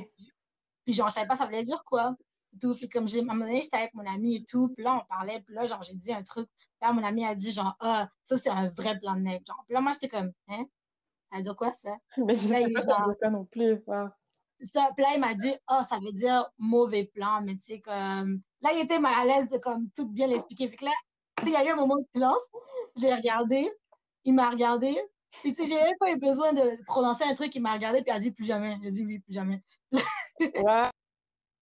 [0.83, 2.15] Puis genre, je savais pas ça voulait dire quoi
[2.59, 2.75] tout.
[2.75, 4.69] Puis comme j'ai, à un moment donné, j'étais avec mon ami et tout.
[4.69, 5.41] Puis là, on parlait.
[5.41, 6.49] Puis là, genre, j'ai dit un truc.
[6.81, 9.41] Là, mon ami a dit, genre, ah, ça, c'est un vrai plan de neige.
[9.47, 10.65] Genre, puis là, moi, j'étais comme, hein?
[11.31, 11.95] Elle dit quoi, ça?
[12.17, 13.81] Mais je sais pas genre, non plus.
[13.87, 14.09] Wow.
[14.61, 17.41] Ça, puis là, il m'a dit, ah, ça veut dire mauvais plan.
[17.41, 18.41] Mais tu sais, comme.
[18.61, 20.69] Là, il était mal à l'aise de comme tout bien l'expliquer.
[20.69, 20.91] Puis là,
[21.37, 22.41] tu sais, il y a eu un moment de silence.
[22.95, 23.69] J'ai regardé.
[24.23, 24.97] Il m'a regardé.
[25.41, 27.53] Puis, tu sais, j'ai même pas eu besoin de prononcer un truc.
[27.55, 28.77] Il m'a regardé, puis il a dit plus jamais.
[28.81, 29.61] J'ai dit oui, plus jamais.
[30.39, 30.83] ouais.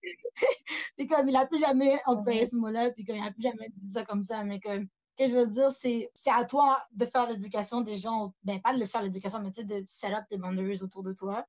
[0.98, 3.70] puis comme il a plus jamais employé ce mot-là, puis comme il a plus jamais
[3.76, 4.88] dit ça comme ça, mais comme
[5.18, 8.74] ce que je veux dire, c'est à toi de faire l'éducation des gens, ben pas
[8.74, 11.46] de le faire l'éducation, mais tu sais, de set up tes boundaries autour de toi.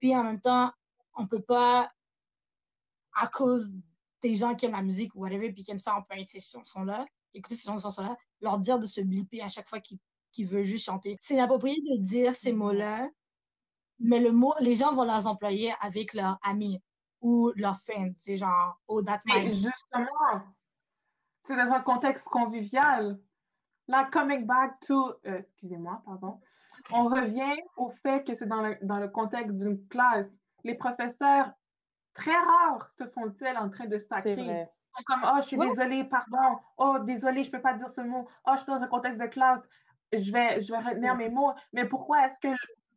[0.00, 0.72] Puis en même temps,
[1.14, 1.92] on peut pas,
[3.14, 3.70] à cause
[4.22, 7.06] des gens qui aiment la musique ou whatever, puis qui aiment ça en ces chansons-là,
[7.34, 11.18] écouter ces chansons-là, leur dire de se blipper à chaque fois qu'ils veulent juste chanter.
[11.20, 13.10] C'est inapproprié de dire ces mots-là,
[13.98, 16.80] mais le mot, les gens vont les employer avec leurs amis
[17.22, 18.12] ou fans.
[18.16, 19.50] C'est genre, oh, that's my.
[19.50, 20.42] justement,
[21.44, 23.18] c'est dans un contexte convivial.
[23.88, 25.14] Là, coming back to.
[25.26, 26.40] Euh, excusez-moi, pardon.
[26.92, 30.40] On revient au fait que c'est dans le, dans le contexte d'une classe.
[30.64, 31.50] Les professeurs,
[32.12, 34.66] très rares se font-ils en train de sacrer?
[35.06, 36.58] Comme, oh, je suis désolée, pardon.
[36.76, 38.28] Oh, désolée, je ne peux pas dire ce mot.
[38.46, 39.68] Oh, je suis dans un contexte de classe.
[40.12, 41.52] Je vais, je vais retenir mes mots.
[41.72, 42.54] Mais pourquoi est-ce que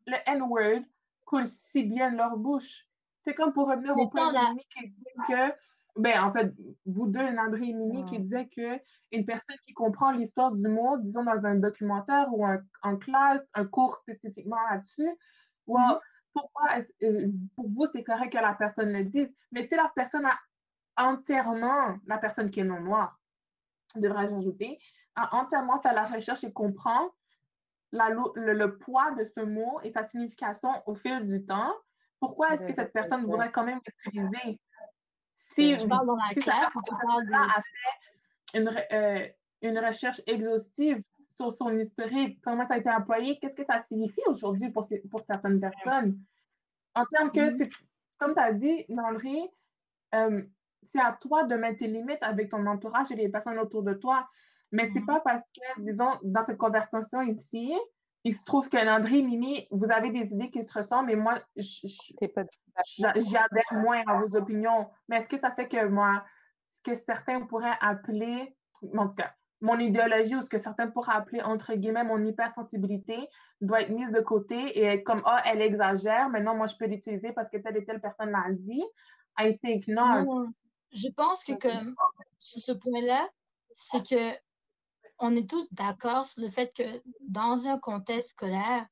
[0.08, 0.82] le N-word
[1.24, 2.86] coule si bien de leur bouche?
[3.26, 5.54] C'est comme pour revenir au point de qui dit que
[5.96, 6.54] ben, en fait,
[6.86, 11.24] vous deux, André et Mimi, qui disaient qu'une personne qui comprend l'histoire du mot, disons
[11.24, 15.10] dans un documentaire ou en classe, un cours spécifiquement là-dessus,
[15.68, 16.00] mm-hmm.
[16.34, 16.68] pourquoi,
[17.04, 20.38] euh, pour vous, c'est correct que la personne le dise, mais si la personne a
[20.98, 23.18] entièrement, la personne qui est non noire,
[23.96, 24.78] devrais-je ajouter,
[25.16, 27.10] a entièrement fait la recherche et comprend
[27.94, 31.74] la, le, le, poids de ce mot et sa signification au fil du temps,
[32.20, 34.60] pourquoi est-ce que cette personne voudrait quand même l'utiliser?
[35.34, 36.72] Si, si a
[37.62, 39.28] fait une, euh,
[39.62, 41.02] une recherche exhaustive
[41.36, 45.22] sur son historique, comment ça a été employé, qu'est-ce que ça signifie aujourd'hui pour, pour
[45.22, 46.20] certaines personnes?
[46.94, 47.72] En termes que, mm-hmm.
[48.18, 49.50] comme tu as dit, Landry,
[50.16, 50.42] euh,
[50.82, 53.94] c'est à toi de mettre tes limites avec ton entourage et les personnes autour de
[53.94, 54.28] toi.
[54.72, 55.06] Mais c'est mm-hmm.
[55.06, 57.74] pas parce que, disons, dans cette conversation ici,
[58.26, 61.40] il se trouve que Landry, Mimi, vous avez des idées qui se ressemblent, mais moi,
[61.56, 64.90] j'adhère moins à vos opinions.
[65.08, 66.26] Mais est-ce que ça fait que moi,
[66.74, 68.58] ce que certains pourraient appeler,
[68.98, 73.30] en tout cas, mon idéologie ou ce que certains pourraient appeler, entre guillemets, mon hypersensibilité
[73.62, 76.88] doit être mise de côté et être comme, ah, elle exagère, maintenant, moi, je peux
[76.88, 78.84] l'utiliser parce que telle et telle personne l'a dit.
[79.38, 80.48] I think not.
[80.92, 81.70] Je pense que, que
[82.40, 83.30] sur ce point-là,
[83.72, 84.45] c'est que
[85.20, 88.86] on est tous d'accord sur le fait que dans un contexte scolaire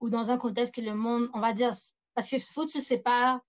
[0.00, 1.72] ou dans un contexte que le monde, on va dire,
[2.14, 3.40] parce qu'il faut que tu sépares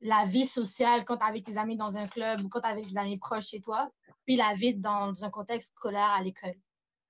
[0.00, 2.86] la vie sociale quand tu avec tes amis dans un club ou quand tu avec
[2.86, 3.90] tes amis proches chez toi,
[4.24, 6.54] puis la vie dans un contexte scolaire à l'école.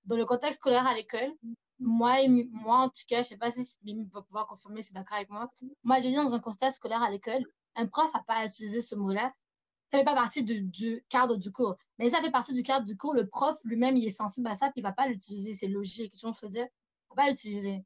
[0.05, 1.33] Dans le contexte scolaire à l'école,
[1.79, 2.17] moi,
[2.51, 5.31] moi, en tout cas, je sais pas si Mimi va pouvoir confirmer, c'est d'accord avec
[5.31, 5.51] moi.
[5.85, 7.45] Moi, je dis dans un contexte scolaire à l'école,
[7.77, 9.33] un prof n'a pas à utiliser ce mot-là
[9.91, 11.77] ça fait pas partie du, cadre du cours.
[11.99, 13.15] Mais ça fait partie du cadre du cours.
[13.15, 15.55] Le prof lui-même, il est sensible à ça, puis il va pas l'utiliser.
[15.55, 16.15] C'est logique.
[16.17, 17.85] Tu vois, dire, il va pas l'utiliser.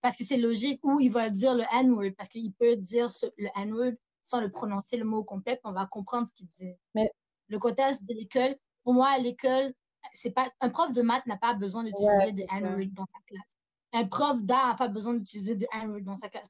[0.00, 0.80] Parce que c'est logique.
[0.84, 4.96] Ou il va dire le N-word, parce qu'il peut dire le N-word sans le prononcer
[4.96, 6.74] le mot complet, puis on va comprendre ce qu'il dit.
[6.94, 7.10] Mais
[7.48, 9.74] le contexte de l'école, pour moi, à l'école,
[10.12, 13.58] c'est pas, un prof de maths n'a pas besoin d'utiliser de N-word dans sa classe.
[13.92, 16.48] Un prof d'art n'a pas besoin d'utiliser de N-word dans sa classe.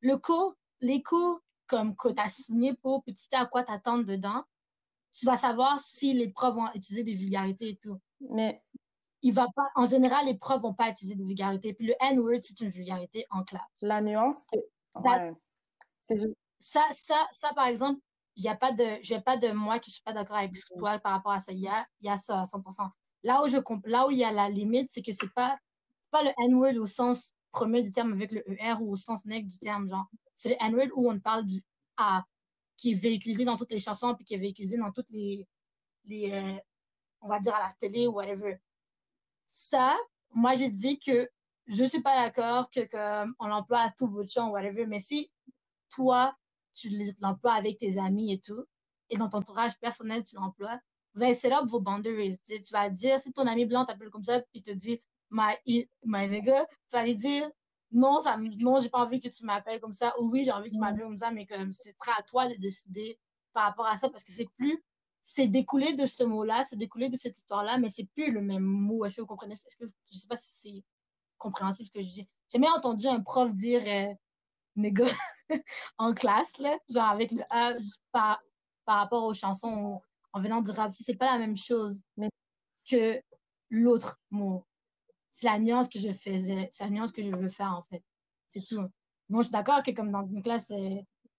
[0.00, 3.62] Le cours, les cours comme que tu as signé pour, puis tu sais à quoi
[3.62, 4.42] t'attendre dedans,
[5.12, 8.00] tu vas savoir si les profs vont utiliser des vulgarités et tout.
[8.28, 8.60] Mais
[9.22, 11.72] il va pas, en général, les profs vont pas utiliser des vulgarités.
[11.72, 13.62] Puis le N-word, c'est une vulgarité en classe.
[13.80, 14.44] La nuance,
[16.00, 16.16] c'est
[16.58, 18.00] ça, ça, ça, par exemple,
[18.36, 20.98] il n'y a pas de, je pas de moi qui suis pas d'accord avec toi
[20.98, 21.52] par rapport à ça.
[21.52, 22.88] Il y a, y a ça à 100%.
[23.22, 25.58] Là où je là où il y a la limite, c'est que c'est pas,
[26.10, 29.48] pas le N-word au sens premier du terme avec le ER ou au sens nègre
[29.48, 31.62] du terme, genre c'est N-word où on parle du
[31.96, 32.24] A,
[32.76, 35.46] qui est véhiculé dans toutes les chansons, puis qui est véhiculé dans toutes les,
[36.04, 36.58] les euh,
[37.20, 38.58] on va dire à la télé ou whatever.
[39.46, 39.96] Ça,
[40.32, 41.28] moi, j'ai dit que
[41.66, 42.80] je suis pas d'accord que,
[43.38, 45.30] on l'emploie à tout bout de champ, whatever, mais si
[45.90, 46.34] toi,
[46.74, 48.64] tu l'emploies avec tes amis et tout,
[49.10, 50.80] et dans ton entourage personnel, tu l'emploies,
[51.14, 52.38] vous allez set up vos boundaries.
[52.46, 55.54] Tu, vas dire, si ton ami blanc t'appelle comme ça, puis te dit, my,
[56.04, 57.50] my nigga, tu vas lui dire,
[57.92, 60.70] non, ça, non, j'ai pas envie que tu m'appelles comme ça, ou oui, j'ai envie
[60.70, 63.18] que tu m'appelles comme ça, mais comme c'est très à toi de décider
[63.52, 64.82] par rapport à ça, parce que c'est plus,
[65.22, 68.62] c'est découlé de ce mot-là, c'est découlé de cette histoire-là, mais c'est plus le même
[68.62, 69.04] mot.
[69.04, 69.54] Est-ce que vous comprenez?
[69.54, 70.84] Est-ce que, je sais pas si c'est
[71.38, 72.28] compréhensible ce que je dis.
[72.52, 74.14] J'ai jamais entendu un prof dire euh,
[74.76, 75.06] néga
[75.98, 78.40] en classe, là, genre avec le A, juste par,
[78.84, 80.00] par rapport aux chansons
[80.32, 80.92] en venant du rap.
[80.94, 82.28] C'est pas la même chose mais
[82.88, 83.20] que
[83.70, 84.64] l'autre mot
[85.30, 88.02] c'est la nuance que je faisais, c'est la nuance que je veux faire, en fait.
[88.48, 88.86] C'est tout.
[89.28, 90.72] Moi, je suis d'accord que comme dans une classe,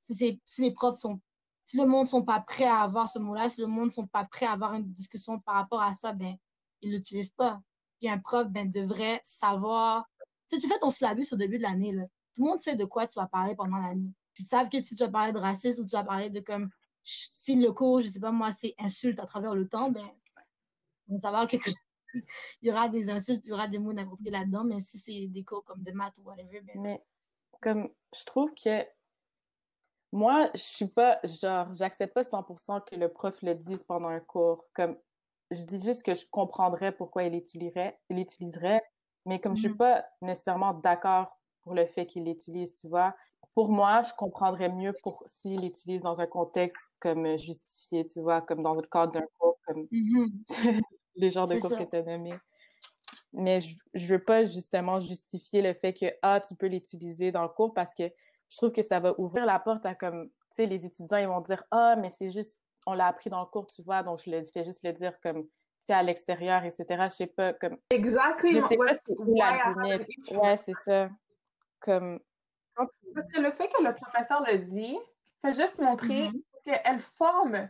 [0.02, 1.20] si, si les profs sont,
[1.66, 4.26] si le monde sont pas prêts à avoir ce mot-là, si le monde sont pas
[4.26, 6.36] prêts à avoir une discussion par rapport à ça, ben,
[6.82, 7.62] ils l'utilisent pas.
[8.00, 10.06] Puis un prof, ben, devrait savoir,
[10.50, 12.04] tu sais, tu fais ton syllabus au début de l'année, là.
[12.34, 14.10] Tout le monde sait de quoi tu vas parler pendant l'année.
[14.40, 16.70] Ils savent que si tu vas parler de racisme ou tu vas parler de comme,
[17.04, 20.10] si le cours, je sais pas moi, c'est insulte à travers le temps, ben,
[21.10, 21.58] on va savoir que
[22.62, 25.28] il y aura des insultes, il y aura des mots inappropriés là-dedans, mais si c'est
[25.28, 26.76] des cours comme de maths ou whatever, ben...
[26.76, 27.02] Mais
[27.62, 28.86] comme je trouve que
[30.12, 34.20] Moi, je suis pas, genre, j'accepte pas 100% que le prof le dise pendant un
[34.20, 34.66] cours.
[34.74, 34.98] Comme,
[35.52, 38.84] je dis juste que je comprendrais pourquoi il l'utiliserait, il l'utiliserait,
[39.26, 43.16] mais comme je suis mmh pas nécessairement d'accord pour le fait qu'il l'utilise, tu vois.
[43.56, 48.42] Pour moi, je comprendrais mieux pour s'il l'utilise dans un contexte comme justifié, tu vois,
[48.42, 50.44] comme dans le cadre d'un cours, comme mmh
[51.16, 52.38] les genres de cours que tu as nommés.
[53.34, 57.44] Mais je, je veux pas justement justifier le fait que, ah, tu peux l'utiliser dans
[57.44, 60.34] le cours parce que je trouve que ça va ouvrir la porte à comme, tu
[60.56, 63.46] sais, les étudiants, ils vont dire, ah, mais c'est juste, on l'a appris dans le
[63.46, 65.50] cours, tu vois, donc je le fais juste le dire comme, tu
[65.84, 66.86] sais, à l'extérieur, etc.
[67.06, 67.78] Je sais pas, comme.
[67.90, 68.62] Exactement.
[68.62, 70.32] Je sais pas la limite.
[70.32, 71.10] Ouais, c'est ça.
[71.80, 72.20] Comme.
[72.76, 74.98] Parce que le fait que le professeur le dit,
[75.42, 76.44] fait juste montrer mm-hmm.
[76.66, 77.70] qu'elle forme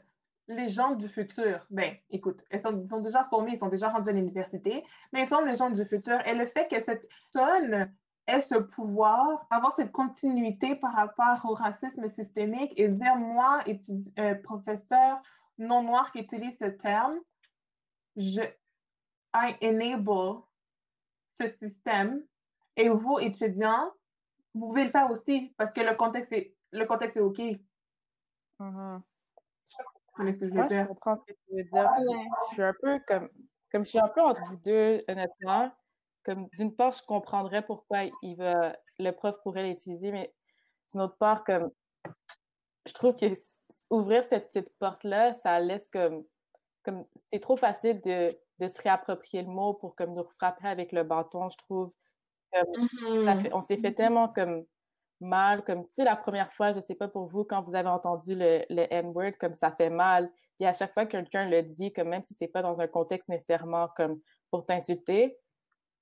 [0.55, 1.65] les gens du futur.
[1.69, 5.21] Ben, écoute, ils sont, ils sont, déjà formés, ils sont déjà rendus à l'université, mais
[5.23, 6.19] ils forment les gens du futur.
[6.27, 7.91] Et le fait que cette personne
[8.27, 13.63] ait ce pouvoir, avoir cette continuité par rapport au racisme systémique et dire, moi,
[14.19, 15.21] euh, professeur
[15.57, 17.19] non noir qui utilise ce terme,
[18.15, 18.41] je
[19.33, 20.41] I enable
[21.37, 22.23] ce système
[22.75, 23.91] et vous, étudiants,
[24.53, 27.39] vous pouvez le faire aussi parce que le contexte est, le contexte est OK.
[27.39, 29.01] Mm -hmm.
[29.65, 30.81] Je si vous comprenez ce que je veux dire.
[30.83, 31.89] Je comprends ce que tu veux dire.
[32.49, 33.29] Je suis un peu comme,
[33.71, 35.71] comme je suis un peu entre vous deux, honnêtement
[36.23, 40.33] comme d'une part, je comprendrais pourquoi il va, le prof pourrait l'utiliser, mais
[40.91, 41.71] d'une autre part, comme
[42.87, 43.25] je trouve que
[43.89, 46.23] ouvrir cette petite porte-là, ça laisse comme,
[46.83, 50.91] comme c'est trop facile de, de, se réapproprier le mot pour comme nous frapper avec
[50.91, 51.91] le bâton, je trouve.
[52.53, 54.65] Mmh on s'est fait tellement comme
[55.21, 57.89] mal, comme tu sais, la première fois, je sais pas pour vous, quand vous avez
[57.89, 60.31] entendu le, N-word, comme ça fait mal.
[60.57, 62.87] Puis à chaque fois que quelqu'un le dit, comme même si c'est pas dans un
[62.87, 65.37] contexte nécessairement comme pour t'insulter,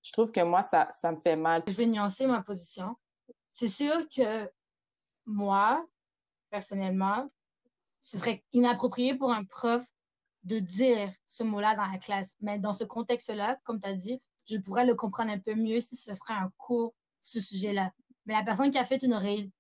[0.02, 1.64] je trouve que moi, ça, ça me fait mal.
[1.68, 2.96] Je vais nuancer ma position.
[3.52, 4.50] C'est sûr que
[5.26, 5.86] moi,
[6.50, 7.30] personnellement,
[8.02, 9.84] ce serait inapproprié pour un prof
[10.44, 12.36] de dire ce mot-là dans la classe.
[12.40, 15.82] Mais dans ce contexte-là, comme tu as dit, je pourrais le comprendre un peu mieux
[15.82, 17.92] si ce serait un cours ce sujet-là.
[18.30, 19.18] Mais la personne qui a fait une,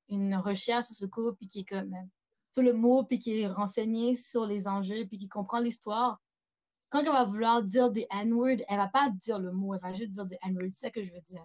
[0.09, 1.91] une recherche sur ce cours, puis qui est comme
[2.53, 6.21] tout le mot, puis qui est renseigné sur les enjeux, puis qui comprend l'histoire,
[6.89, 9.91] quand elle va vouloir dire des N-words, elle va pas dire le mot, elle va
[9.93, 10.69] juste dire des N-words.
[10.69, 11.43] C'est ça que je veux dire.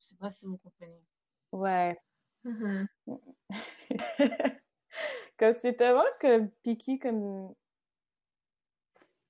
[0.00, 1.00] Je sais pas si vous comprenez.
[1.52, 1.96] Ouais.
[2.44, 2.86] Mm-hmm.
[5.38, 7.54] comme c'est tellement comme piqué comme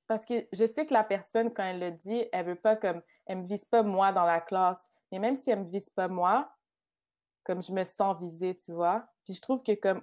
[0.07, 3.03] parce que je sais que la personne quand elle le dit elle veut pas comme
[3.27, 6.09] elle me vise pas moi dans la classe mais même si elle me vise pas
[6.09, 6.55] moi
[7.49, 10.03] comme je me sens visée tu vois puis je trouve que comme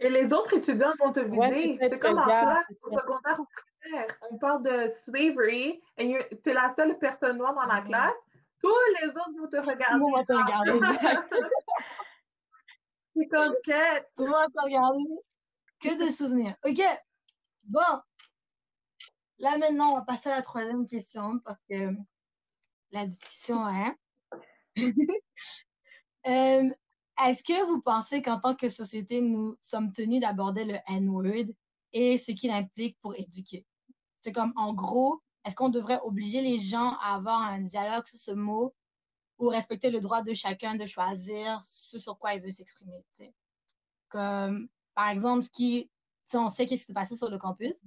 [0.00, 3.38] et les autres étudiants vont te viser c'est comme en classe au secondaire
[4.30, 8.14] on parle de slavery et tu es la seule personne noire dans la classe,
[8.60, 9.98] tous les autres vont te regarder.
[9.98, 10.70] Tout le te regarder,
[13.14, 14.00] C'est comme que.
[14.16, 15.04] Tout le monde te regarder.
[15.80, 16.54] Que de souvenirs.
[16.64, 16.80] OK.
[17.64, 18.00] Bon.
[19.38, 21.92] Là, maintenant, on va passer à la troisième question parce que
[22.92, 23.94] la discussion, hein?
[26.26, 26.70] Euh,
[27.26, 31.52] est-ce que vous pensez qu'en tant que société, nous sommes tenus d'aborder le N-word
[31.92, 33.66] et ce qu'il implique pour éduquer?
[34.20, 38.18] C'est comme, en gros, est-ce qu'on devrait obliger les gens à avoir un dialogue sur
[38.18, 38.74] ce mot
[39.38, 43.02] ou respecter le droit de chacun de choisir ce sur quoi il veut s'exprimer,
[44.08, 45.90] Comme, par exemple, ce qui,
[46.34, 47.82] on sait qu'est-ce qui s'est passé sur le campus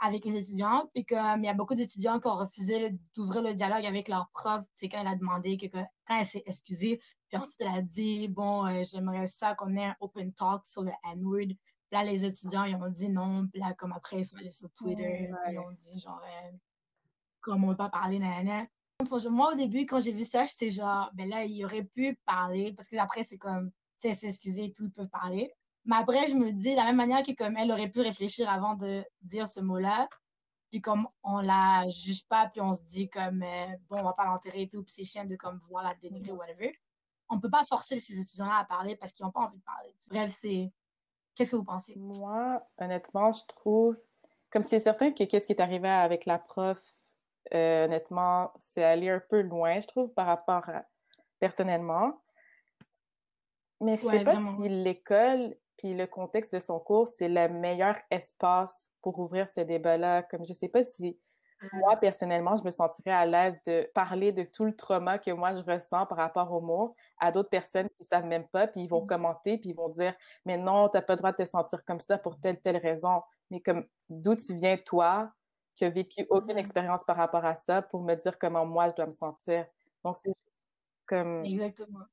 [0.00, 3.54] avec les étudiants, puis comme il y a beaucoup d'étudiants qui ont refusé d'ouvrir le
[3.54, 7.00] dialogue avec leur prof, c'est quand elle a demandé que, quand elle s'est excusée,
[7.32, 10.82] puis ensuite elle a dit, bon, euh, j'aimerais ça qu'on ait un open talk sur
[10.82, 11.54] le N-word,
[11.92, 13.46] Là, les étudiants, ils ont dit non.
[13.48, 15.30] Puis là, comme après, ils sont allés sur Twitter.
[15.50, 16.50] Ils ont dit genre, euh,
[17.42, 18.66] comme on ne peut pas parler, nanana.
[19.30, 22.72] Moi, au début, quand j'ai vu ça, j'étais genre, ben là, il aurait pu parler.
[22.72, 25.52] Parce que après, c'est comme, tu sais, s'excuser et tout, ils peuvent parler.
[25.84, 28.48] Mais après, je me dis, de la même manière que comme elle aurait pu réfléchir
[28.48, 30.08] avant de dire ce mot-là,
[30.70, 34.14] puis comme on la juge pas, puis on se dit comme, euh, bon, on va
[34.14, 36.72] pas l'enterrer et tout, puis c'est chiant de comme voir la dénigrer, whatever.
[37.32, 39.94] On peut pas forcer ces étudiants-là à parler parce qu'ils n'ont pas envie de parler.
[40.10, 40.70] Bref, c'est
[41.34, 41.94] Qu'est-ce que vous pensez?
[41.96, 43.96] Moi, honnêtement, je trouve,
[44.50, 46.78] comme c'est certain que qu'est-ce qui est arrivé avec la prof,
[47.54, 50.84] euh, honnêtement, c'est aller un peu loin, je trouve, par rapport à
[51.38, 52.22] personnellement.
[53.80, 57.96] Mais je sais pas si l'école puis le contexte de son cours, c'est le meilleur
[58.10, 60.22] espace pour ouvrir ce débat-là.
[60.22, 61.18] Comme je sais pas si
[61.72, 65.54] moi, personnellement, je me sentirais à l'aise de parler de tout le trauma que moi,
[65.54, 68.88] je ressens par rapport aux mots à d'autres personnes qui savent même pas, puis ils
[68.88, 69.06] vont mmh.
[69.06, 71.84] commenter, puis ils vont dire «Mais non, tu n'as pas le droit de te sentir
[71.84, 75.32] comme ça pour telle, telle raison.» Mais comme, d'où tu viens, toi,
[75.74, 76.58] qui n'as vécu aucune mmh.
[76.58, 79.66] expérience par rapport à ça, pour me dire comment moi, je dois me sentir.
[80.04, 80.32] Donc, c'est
[81.06, 81.44] comme...
[81.44, 82.04] Exactement.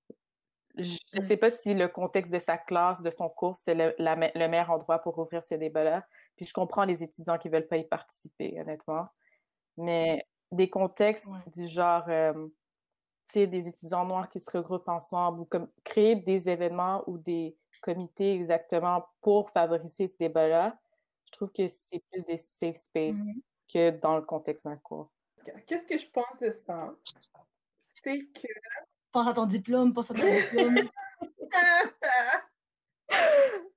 [0.77, 3.95] je ne sais pas si le contexte de sa classe, de son cours, c'était le,
[3.97, 6.05] le, meilleur endroit pour ouvrir ce débat-là.
[6.35, 9.09] Puis je comprends les étudiants qui ne veulent pas y participer, honnêtement.
[9.79, 12.33] Mais des contextes du genre, euh,
[13.25, 17.17] tu sais, des étudiants noirs qui se regroupent ensemble ou comme créer des événements ou
[17.17, 20.77] des comités exactement pour favoriser ce débat-là,
[21.25, 25.11] je trouve que c'est plus des safe spaces mmh que dans le contexte d'un cours.
[25.67, 26.91] Qu'est-ce que je pense de ça?
[28.03, 28.47] C'est que
[29.11, 30.89] Pense à ton diplôme, pense à ton diplôme.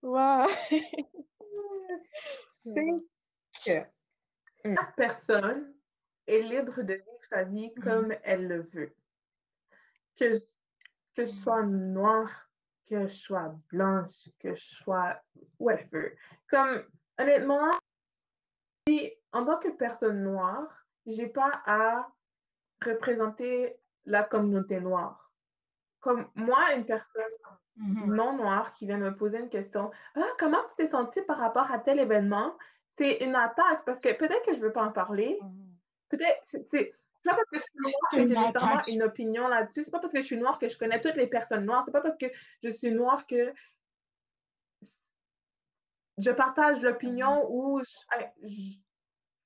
[0.03, 0.47] wow.
[2.53, 2.87] C'est
[3.65, 3.87] que
[4.97, 5.75] personne
[6.27, 7.83] est libre de vivre sa vie mm-hmm.
[7.83, 8.95] comme elle le veut.
[10.17, 10.37] Que,
[11.15, 12.51] que je sois noire,
[12.87, 15.21] que je sois blanche, que je sois
[15.59, 16.17] whatever.
[16.49, 16.85] Comme,
[17.19, 17.71] honnêtement,
[19.33, 22.09] en tant que personne noire, j'ai pas à
[22.85, 25.23] représenter la communauté noire
[26.03, 27.23] comme moi, une personne
[27.79, 28.13] mm-hmm.
[28.13, 31.71] non noire qui vient me poser une question, ah, comment tu t'es sentie par rapport
[31.71, 32.55] à tel événement?
[32.99, 35.39] C'est une attaque parce que peut-être que je ne veux pas en parler.
[35.41, 35.72] Mm-hmm.
[36.13, 36.95] Peut-être, c'est
[37.25, 39.85] pas parce que je suis noire que j'ai notamment une opinion là-dessus.
[39.85, 41.85] C'est pas parce que je suis noire que je connais toutes les personnes noires.
[41.87, 42.27] C'est pas parce que
[42.63, 43.53] je suis noire que
[46.19, 47.49] je partage l'opinion mm-hmm.
[47.49, 47.81] ou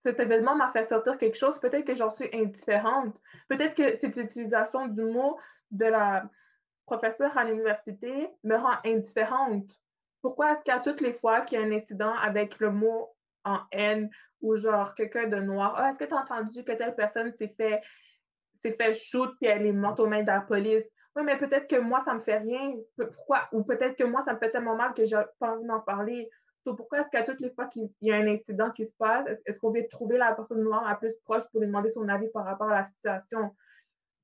[0.05, 1.61] cet événement m'a fait sortir quelque chose.
[1.61, 3.17] Peut-être que j'en suis indifférente.
[3.49, 5.39] Peut-être que cette utilisation du mot
[5.71, 6.29] de la
[6.85, 9.81] professeur à l'université me rend indifférente.
[10.21, 13.16] Pourquoi est-ce qu'à toutes les fois qu'il y a un incident avec le mot
[13.47, 14.11] en haine
[14.43, 17.55] ou genre quelqu'un de noir, ah, est-ce que tu as entendu que telle personne s'est
[17.57, 17.81] fait,
[18.61, 20.85] s'est fait shoot et elle est morte aux mains de la police?
[21.17, 22.75] Oui, mais peut-être que moi, ça me fait rien.
[22.99, 23.49] Pourquoi?
[23.53, 26.29] Ou peut-être que moi, ça me fait tellement mal que j'ai pas envie d'en parler.
[26.65, 29.59] pourquoi est-ce qu'à toutes les fois qu'il y a un incident qui se passe, est-ce,
[29.59, 32.45] qu'on veut trouver la personne noire la plus proche pour lui demander son avis par
[32.45, 33.55] rapport à la situation?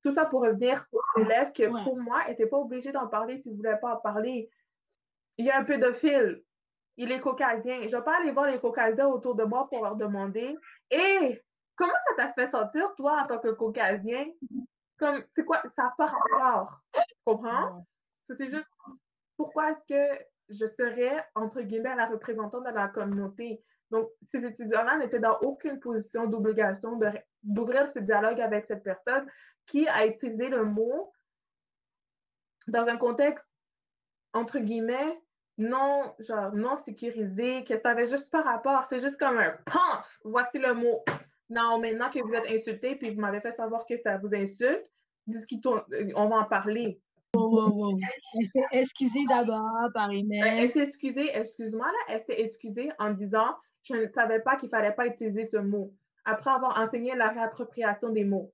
[0.02, 3.52] Tout ça pour revenir aux élèves que pour moi, n'était pas obligé d'en parler s'ils
[3.52, 4.50] ne voulaient pas en parler.
[5.38, 6.42] Il y a un pédophile.
[6.96, 7.82] Il est caucasien.
[7.82, 10.56] Je vais pas aller voir les caucasiens autour de moi pour leur demander
[10.90, 11.42] Hé,
[11.74, 14.26] comment ça t'a fait sentir, toi, en tant que caucasien?
[14.98, 15.62] Comme, c'est quoi?
[15.76, 16.80] Ça pas rapport.
[16.94, 17.86] Tu comprends?
[18.22, 18.70] C'est juste
[19.36, 23.62] pourquoi est-ce que je serais, entre guillemets, la représentante de la communauté?
[23.90, 26.98] Donc, ces étudiants-là n'étaient dans aucune position d'obligation
[27.42, 29.30] d'ouvrir ce dialogue avec cette personne
[29.66, 31.12] qui a utilisé le mot
[32.68, 33.46] dans un contexte,
[34.32, 35.20] entre guillemets,
[35.62, 40.18] non, genre, non sécurisé, que ça avait juste par rapport, c'est juste comme un paf,
[40.24, 41.02] voici le mot.
[41.48, 44.88] Non, maintenant que vous êtes insulté, puis vous m'avez fait savoir que ça vous insulte,
[45.66, 47.00] on va en parler.
[47.34, 50.42] Elle s'est excusée d'abord par email.
[50.44, 54.68] Elle s'est excusée, excuse-moi là, elle s'est excusée en disant je ne savais pas qu'il
[54.68, 55.92] fallait pas utiliser ce mot.
[56.24, 58.52] Après avoir enseigné la réappropriation des mots.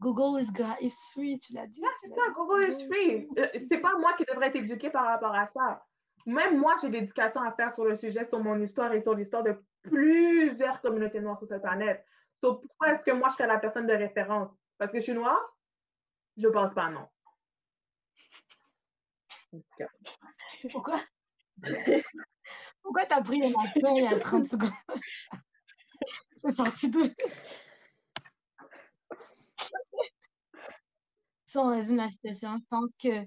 [0.00, 1.82] Google is, is free, tu l'as dit.
[2.00, 3.28] c'est ça, Google is free.
[3.38, 5.84] Euh, c'est pas moi qui devrais être éduquée par rapport à ça.
[6.26, 9.42] Même moi, j'ai l'éducation à faire sur le sujet, sur mon histoire et sur l'histoire
[9.42, 12.04] de plusieurs communautés noires sur cette planète.
[12.42, 14.50] Donc, pourquoi est-ce que moi, je serais la personne de référence?
[14.76, 15.40] Parce que je suis noire?
[16.36, 17.08] Je pense pas, non.
[20.70, 20.98] Pourquoi?
[22.82, 24.70] Pourquoi t'as pris le matin il y a 30 secondes?
[26.36, 27.00] C'est sorti de...
[31.48, 33.26] Si on résume la situation, je pense que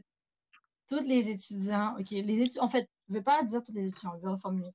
[0.87, 3.87] tous les étudiants, OK, les étudiants, en fait, je ne vais pas dire tous les
[3.87, 4.71] étudiants, je vais reformuler.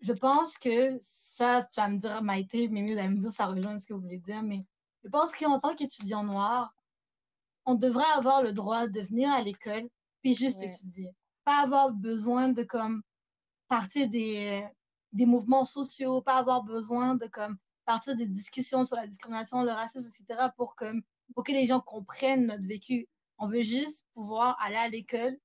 [0.00, 3.46] Je pense que ça, tu vas me dire, Maïté, mais mieux, vous me dire, ça
[3.46, 4.58] rejoint ce que vous voulez dire, mais
[5.04, 6.74] je pense qu'en tant qu'étudiant noir,
[7.66, 9.88] on devrait avoir le droit de venir à l'école
[10.22, 11.14] puis juste étudier.
[11.44, 13.00] Pas avoir besoin de, comme,
[13.68, 14.66] partir des,
[15.12, 19.70] des mouvements sociaux, pas avoir besoin de, comme, partir des discussions sur la discrimination, le
[19.70, 23.08] racisme, etc., pour, comme, pour que les gens comprennent notre vécu.
[23.38, 25.36] On veut juste pouvoir aller à l'école,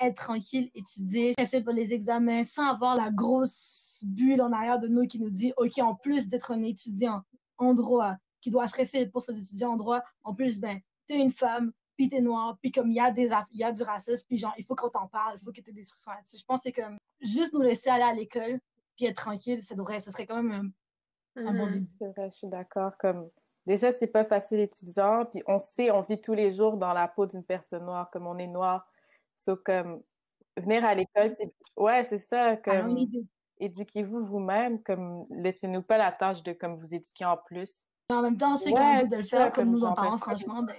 [0.00, 4.88] être tranquille, étudier, passer pour les examens sans avoir la grosse bulle en arrière de
[4.88, 7.22] nous qui nous dit, OK, en plus d'être un étudiant
[7.58, 11.30] en droit, qui doit stresser pour cet étudiant en droit, en plus, ben, t'es une
[11.30, 14.26] femme, puis t'es noire, puis comme il y, a des il y a du racisme,
[14.26, 16.38] puis genre, il faut qu'on t'en parle, il faut que tu aies des discussions là-dessus.
[16.38, 18.60] Je pense que comme juste nous laisser aller à l'école,
[18.96, 20.72] puis être tranquille, ça devrait, ce serait quand même
[21.36, 21.90] un, bon mmh début.
[21.98, 22.96] C'est vrai, je suis d'accord.
[22.98, 23.30] Comme
[23.66, 27.08] déjà, c'est pas facile étudiant, puis on sait, on vit tous les jours dans la
[27.08, 28.86] peau d'une personne noire, comme on est noir.
[29.36, 30.02] Sauf comme
[30.56, 31.36] venir à l'école,
[31.76, 32.96] ouais, c'est ça, comme
[33.58, 37.86] éduquez-vous vous-même, comme laissez-nous pas la tâche de comme vous éduquer en plus.
[38.10, 40.76] En même temps, c'est ouais, de le faire comme, nous en parents, franchement, ben.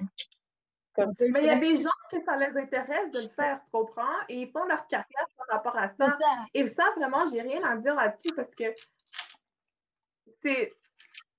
[1.19, 4.03] Mais il y a des gens que ça les intéresse de le faire, tu comprends?
[4.29, 6.15] Et ils font leur carrière par rapport à ça.
[6.53, 8.65] Et ça, vraiment, j'ai rien à dire là-dessus parce que
[10.41, 10.71] c'est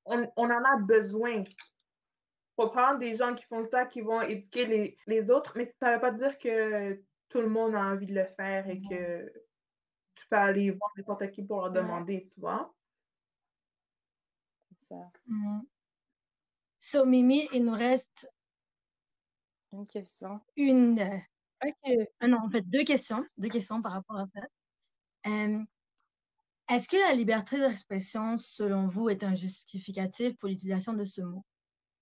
[0.07, 1.45] on, on, en a besoin.
[2.57, 5.91] faut prendre des gens qui font ça, qui vont éduquer les, les autres, mais ça
[5.91, 9.33] ne veut pas dire que tout le monde a envie de le faire et que
[10.15, 12.73] tu peux aller voir n'importe qui pour leur demander, tu vois.
[14.71, 15.11] C'est ça.
[15.27, 15.61] Mm.
[16.79, 18.31] So, Mimi, il nous reste
[19.73, 20.41] une question.
[20.57, 21.01] Une.
[21.65, 22.09] OK.
[22.21, 23.25] Ah non, en fait, deux questions.
[23.39, 24.43] Deux questions par rapport à ça.
[26.69, 31.45] Est-ce que la liberté d'expression, selon vous, est un justificatif pour l'utilisation de ce mot?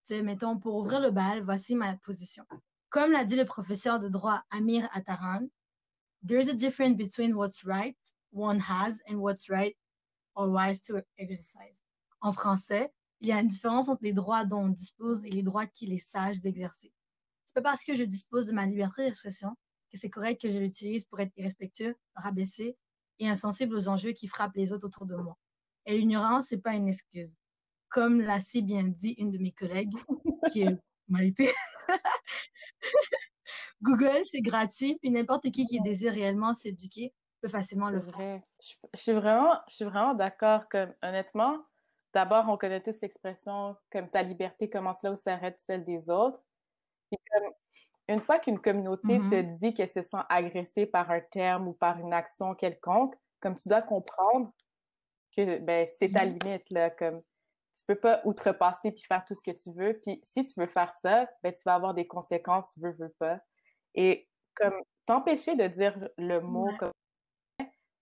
[0.05, 2.45] sais, mettons, pour ouvrir le bal, voici ma position.
[2.91, 5.49] Comme l'a dit le professeur de droit Amir Attaran,
[6.27, 7.97] there's a difference between what's right
[8.33, 9.77] one has and what's right
[10.35, 11.83] or wise to exercise.
[12.21, 15.43] En français, il y a une différence entre les droits dont on dispose et les
[15.43, 16.93] droits qu'il est sage d'exercer.
[17.47, 19.51] C'est pas parce que je dispose de ma liberté d'expression
[19.91, 22.77] que c'est correct que je l'utilise pour être irrespectueux, rabaissé
[23.19, 25.37] et insensible aux enjeux qui frappent les autres autour de moi.
[25.87, 27.37] Et l'ignorance, c'est pas une excuse
[27.93, 29.95] comme l'a si bien dit une de mes collègues,
[30.51, 30.77] qui est
[31.09, 31.53] Maïté.
[33.83, 38.41] Google, c'est gratuit, puis n'importe qui qui désire réellement s'éduquer peut facilement le faire.
[38.61, 40.69] Je, je, suis vraiment, je suis vraiment d'accord.
[40.71, 41.59] Comme honnêtement,
[42.15, 46.41] d'abord, on connaît tous l'expression comme ta liberté commence là où s'arrête celle des autres.
[47.11, 47.53] comme,
[48.09, 49.59] une fois qu'une communauté te mm-hmm.
[49.59, 53.69] dit qu'elle se sent agressée par un terme ou par une action quelconque, comme tu
[53.69, 54.51] dois comprendre
[55.37, 56.45] que ben, c'est ta mm-hmm.
[56.45, 57.23] limite là, comme
[57.75, 59.99] tu peux pas outrepasser puis faire tout ce que tu veux.
[60.05, 63.15] Puis si tu veux faire ça, ben, tu vas avoir des conséquences, tu veux, veux
[63.19, 63.39] pas.
[63.95, 64.75] Et comme
[65.07, 66.93] t'empêcher de dire le mot comme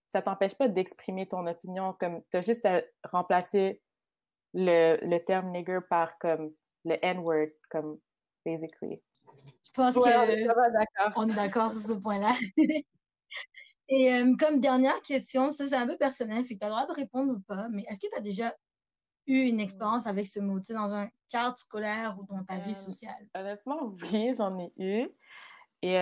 [0.09, 3.81] ça t'empêche pas d'exprimer ton opinion comme tu as juste à remplacer
[4.53, 7.97] le, le terme nigger par comme le N-word comme
[8.45, 9.01] basically.
[9.63, 10.01] Je pense qu'on
[11.15, 12.35] on est d'accord sur ce point-là.
[13.89, 16.75] Et euh, comme dernière question, ça c'est un peu personnel, fait que tu as le
[16.75, 18.55] droit de répondre ou pas, mais est-ce que tu as déjà
[19.27, 22.73] eu une expérience avec ce mot, dans un cadre scolaire ou dans ta vie euh,
[22.73, 23.27] sociale?
[23.35, 25.09] Honnêtement, oui, j'en ai eu.
[25.83, 25.97] Et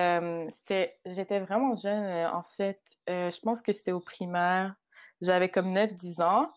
[0.51, 2.81] c'était, j'étais vraiment jeune, euh, en fait.
[3.09, 4.75] Euh, je pense que c'était au primaire.
[5.21, 6.51] J'avais comme 9-10 ans.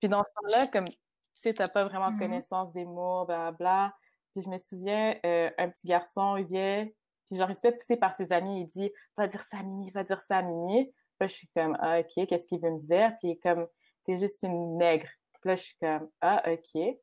[0.00, 0.96] Puis dans ce temps-là, comme, tu
[1.36, 3.94] sais, t'as pas vraiment mmh connaissance des mots, bla
[4.34, 6.88] Puis je me souviens, un petit garçon, il vient,
[7.26, 9.62] puis genre, il se fait pousser par ses amis, il dit «Va dire ça à
[9.62, 12.70] Mimi, va dire ça à Mimi.» Puis je suis comme «Ah, OK, qu'est-ce qu'il veut
[12.70, 13.66] me dire?» Puis comme
[14.04, 15.08] «T'es juste une nègre.»
[15.40, 16.58] Puis là, je suis comme, ah, OK.
[16.72, 16.96] Puis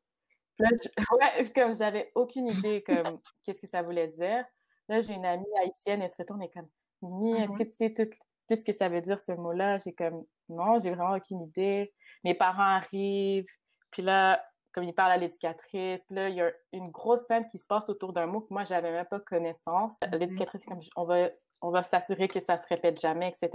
[0.58, 0.68] là,
[1.12, 4.44] ouais, comme j'avais aucune idée, comme, qu'est-ce que ça voulait dire.
[4.88, 6.68] Là, j'ai une amie haïtienne, elle se retourne et comme,
[7.02, 8.08] Mimi, ah est-ce que tu sais tout,
[8.48, 9.78] tout, ce que ça veut dire, ce mot-là?
[9.78, 11.92] J'ai comme, non, j'ai vraiment aucune idée.
[12.24, 13.46] Mes parents arrivent,
[13.90, 17.48] puis là, comme ils parlent à l'éducatrice, puis là, il y a une grosse scène
[17.48, 19.98] qui se passe autour d'un mot que moi, j'avais même pas connaissance.
[20.12, 21.28] L'éducatrice, comme, on va,
[21.60, 23.50] on va s'assurer que ça se répète jamais, etc.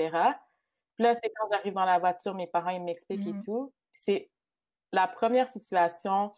[0.96, 3.74] Puis là, c'est quand j'arrive dans la voiture, mes parents, ils m'expliquent et mmh tout.
[3.92, 4.30] C'est
[4.92, 6.32] la première situation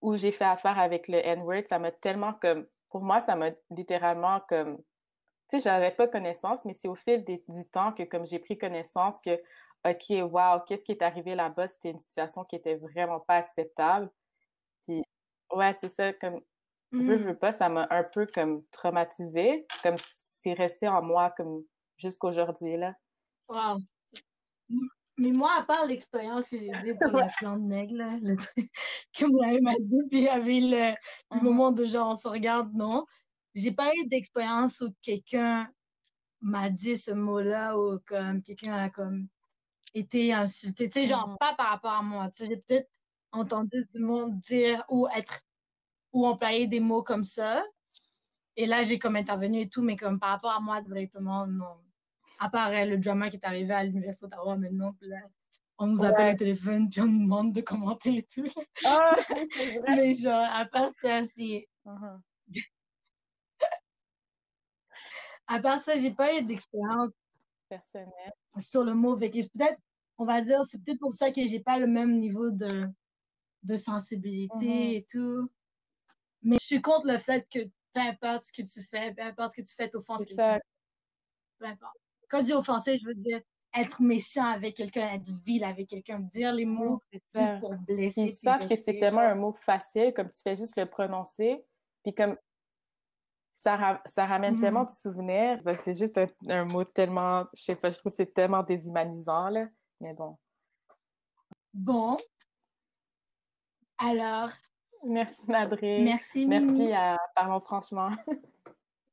[0.00, 3.50] où j'ai fait affaire avec le N-word, ça m'a tellement comme, pour moi, ça m'a
[3.70, 4.78] littéralement comme,
[5.48, 8.56] tu sais, j'avais pas connaissance, mais c'est au fil du temps que comme j'ai pris
[8.56, 9.38] connaissance que,
[9.84, 11.68] OK, wow, qu'est-ce qui est arrivé là-bas?
[11.68, 14.10] C'était une situation qui était vraiment pas acceptable.
[14.82, 15.02] Puis,
[15.54, 16.40] ouais, c'est ça, comme,
[16.92, 17.36] je veux, mmh.
[17.36, 19.96] pas, ça m'a un peu comme traumatisée, comme
[20.42, 21.62] c'est resté en moi comme
[21.96, 22.94] jusqu'aujourd'hui, là.
[23.48, 23.78] Wow.
[25.18, 28.70] Mais moi, à part l'expérience que j'ai dit pour la plante nègre, le truc
[29.18, 32.28] que moi m'a dit, puis il y avait le, mmh moment de genre on se
[32.28, 33.04] regarde, non.
[33.54, 35.68] J'ai pas eu d'expérience où quelqu'un
[36.40, 39.28] m'a dit ce mot-là ou comme quelqu'un a comme
[39.94, 40.88] été insulté.
[40.88, 42.28] Tu sais, genre pas par rapport à moi.
[42.30, 42.90] Tu sais, j'ai peut-être
[43.32, 45.42] entendu le monde dire ou être
[46.12, 47.64] ou employer des mots comme ça.
[48.56, 51.76] Et là, j'ai comme intervenu et tout, mais comme par rapport à moi directement, non
[52.40, 54.96] à part euh, le drama qui est arrivé à l'Université d'Ottawa maintenant,
[55.78, 58.50] on nous appelle au téléphone, puis on nous demande de commenter et tout.
[58.84, 59.14] Ah,
[59.88, 61.68] Mais genre, à part ça, c'est...
[61.86, 62.20] Uh-huh.
[65.46, 67.12] à part ça, j'ai pas eu d'expérience
[67.68, 69.78] personnelle sur le mot Peut-être,
[70.18, 72.86] on va dire, c'est peut-être pour ça que j'ai pas le même niveau de,
[73.62, 74.96] de sensibilité uh-huh.
[74.96, 75.50] et tout.
[76.42, 77.60] Mais je suis contre le fait que
[77.92, 80.60] peu importe ce que tu fais, peu importe ce que tu fais, t'offenses quelqu'un.
[81.58, 81.96] Peu importe.
[82.28, 83.40] Quand je dis offenser, je veux dire
[83.74, 88.22] être méchant avec quelqu'un, être vil avec quelqu'un, dire les mots juste pour blesser.
[88.22, 91.62] Ils savent que c'est tellement un mot facile, comme tu fais juste le prononcer,
[92.02, 92.36] puis comme
[93.62, 94.60] ça, ça ramène mm-hmm.
[94.60, 95.62] tellement de souvenirs.
[95.62, 99.48] Ben, c'est juste un, mot tellement, je sais pas, je trouve que c'est tellement déshumanisant,
[99.50, 99.66] là.
[100.00, 100.36] Mais bon.
[101.74, 102.16] Bon.
[103.98, 104.50] Alors.
[105.04, 106.02] Merci, Madré.
[106.02, 108.10] Merci, Merci à Parlons franchement.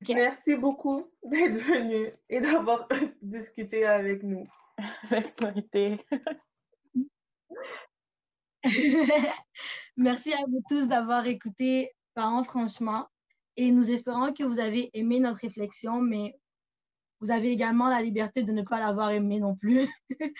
[0.09, 2.87] Merci beaucoup d'être venu et d'avoir
[3.21, 4.47] discuté avec nous.
[5.11, 5.99] Merci,
[9.97, 13.07] Merci à vous tous d'avoir écouté parents, franchement.
[13.57, 16.39] Et nous espérons que vous avez aimé notre réflexion, mais
[17.19, 19.87] vous avez également la liberté de ne pas l'avoir aimé non plus.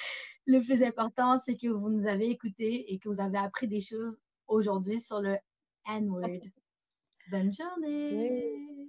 [0.46, 3.82] le plus important, c'est que vous nous avez écoutés et que vous avez appris des
[3.82, 5.36] choses aujourd'hui sur le
[5.88, 6.42] N-word.
[7.32, 8.88] Bonne journée!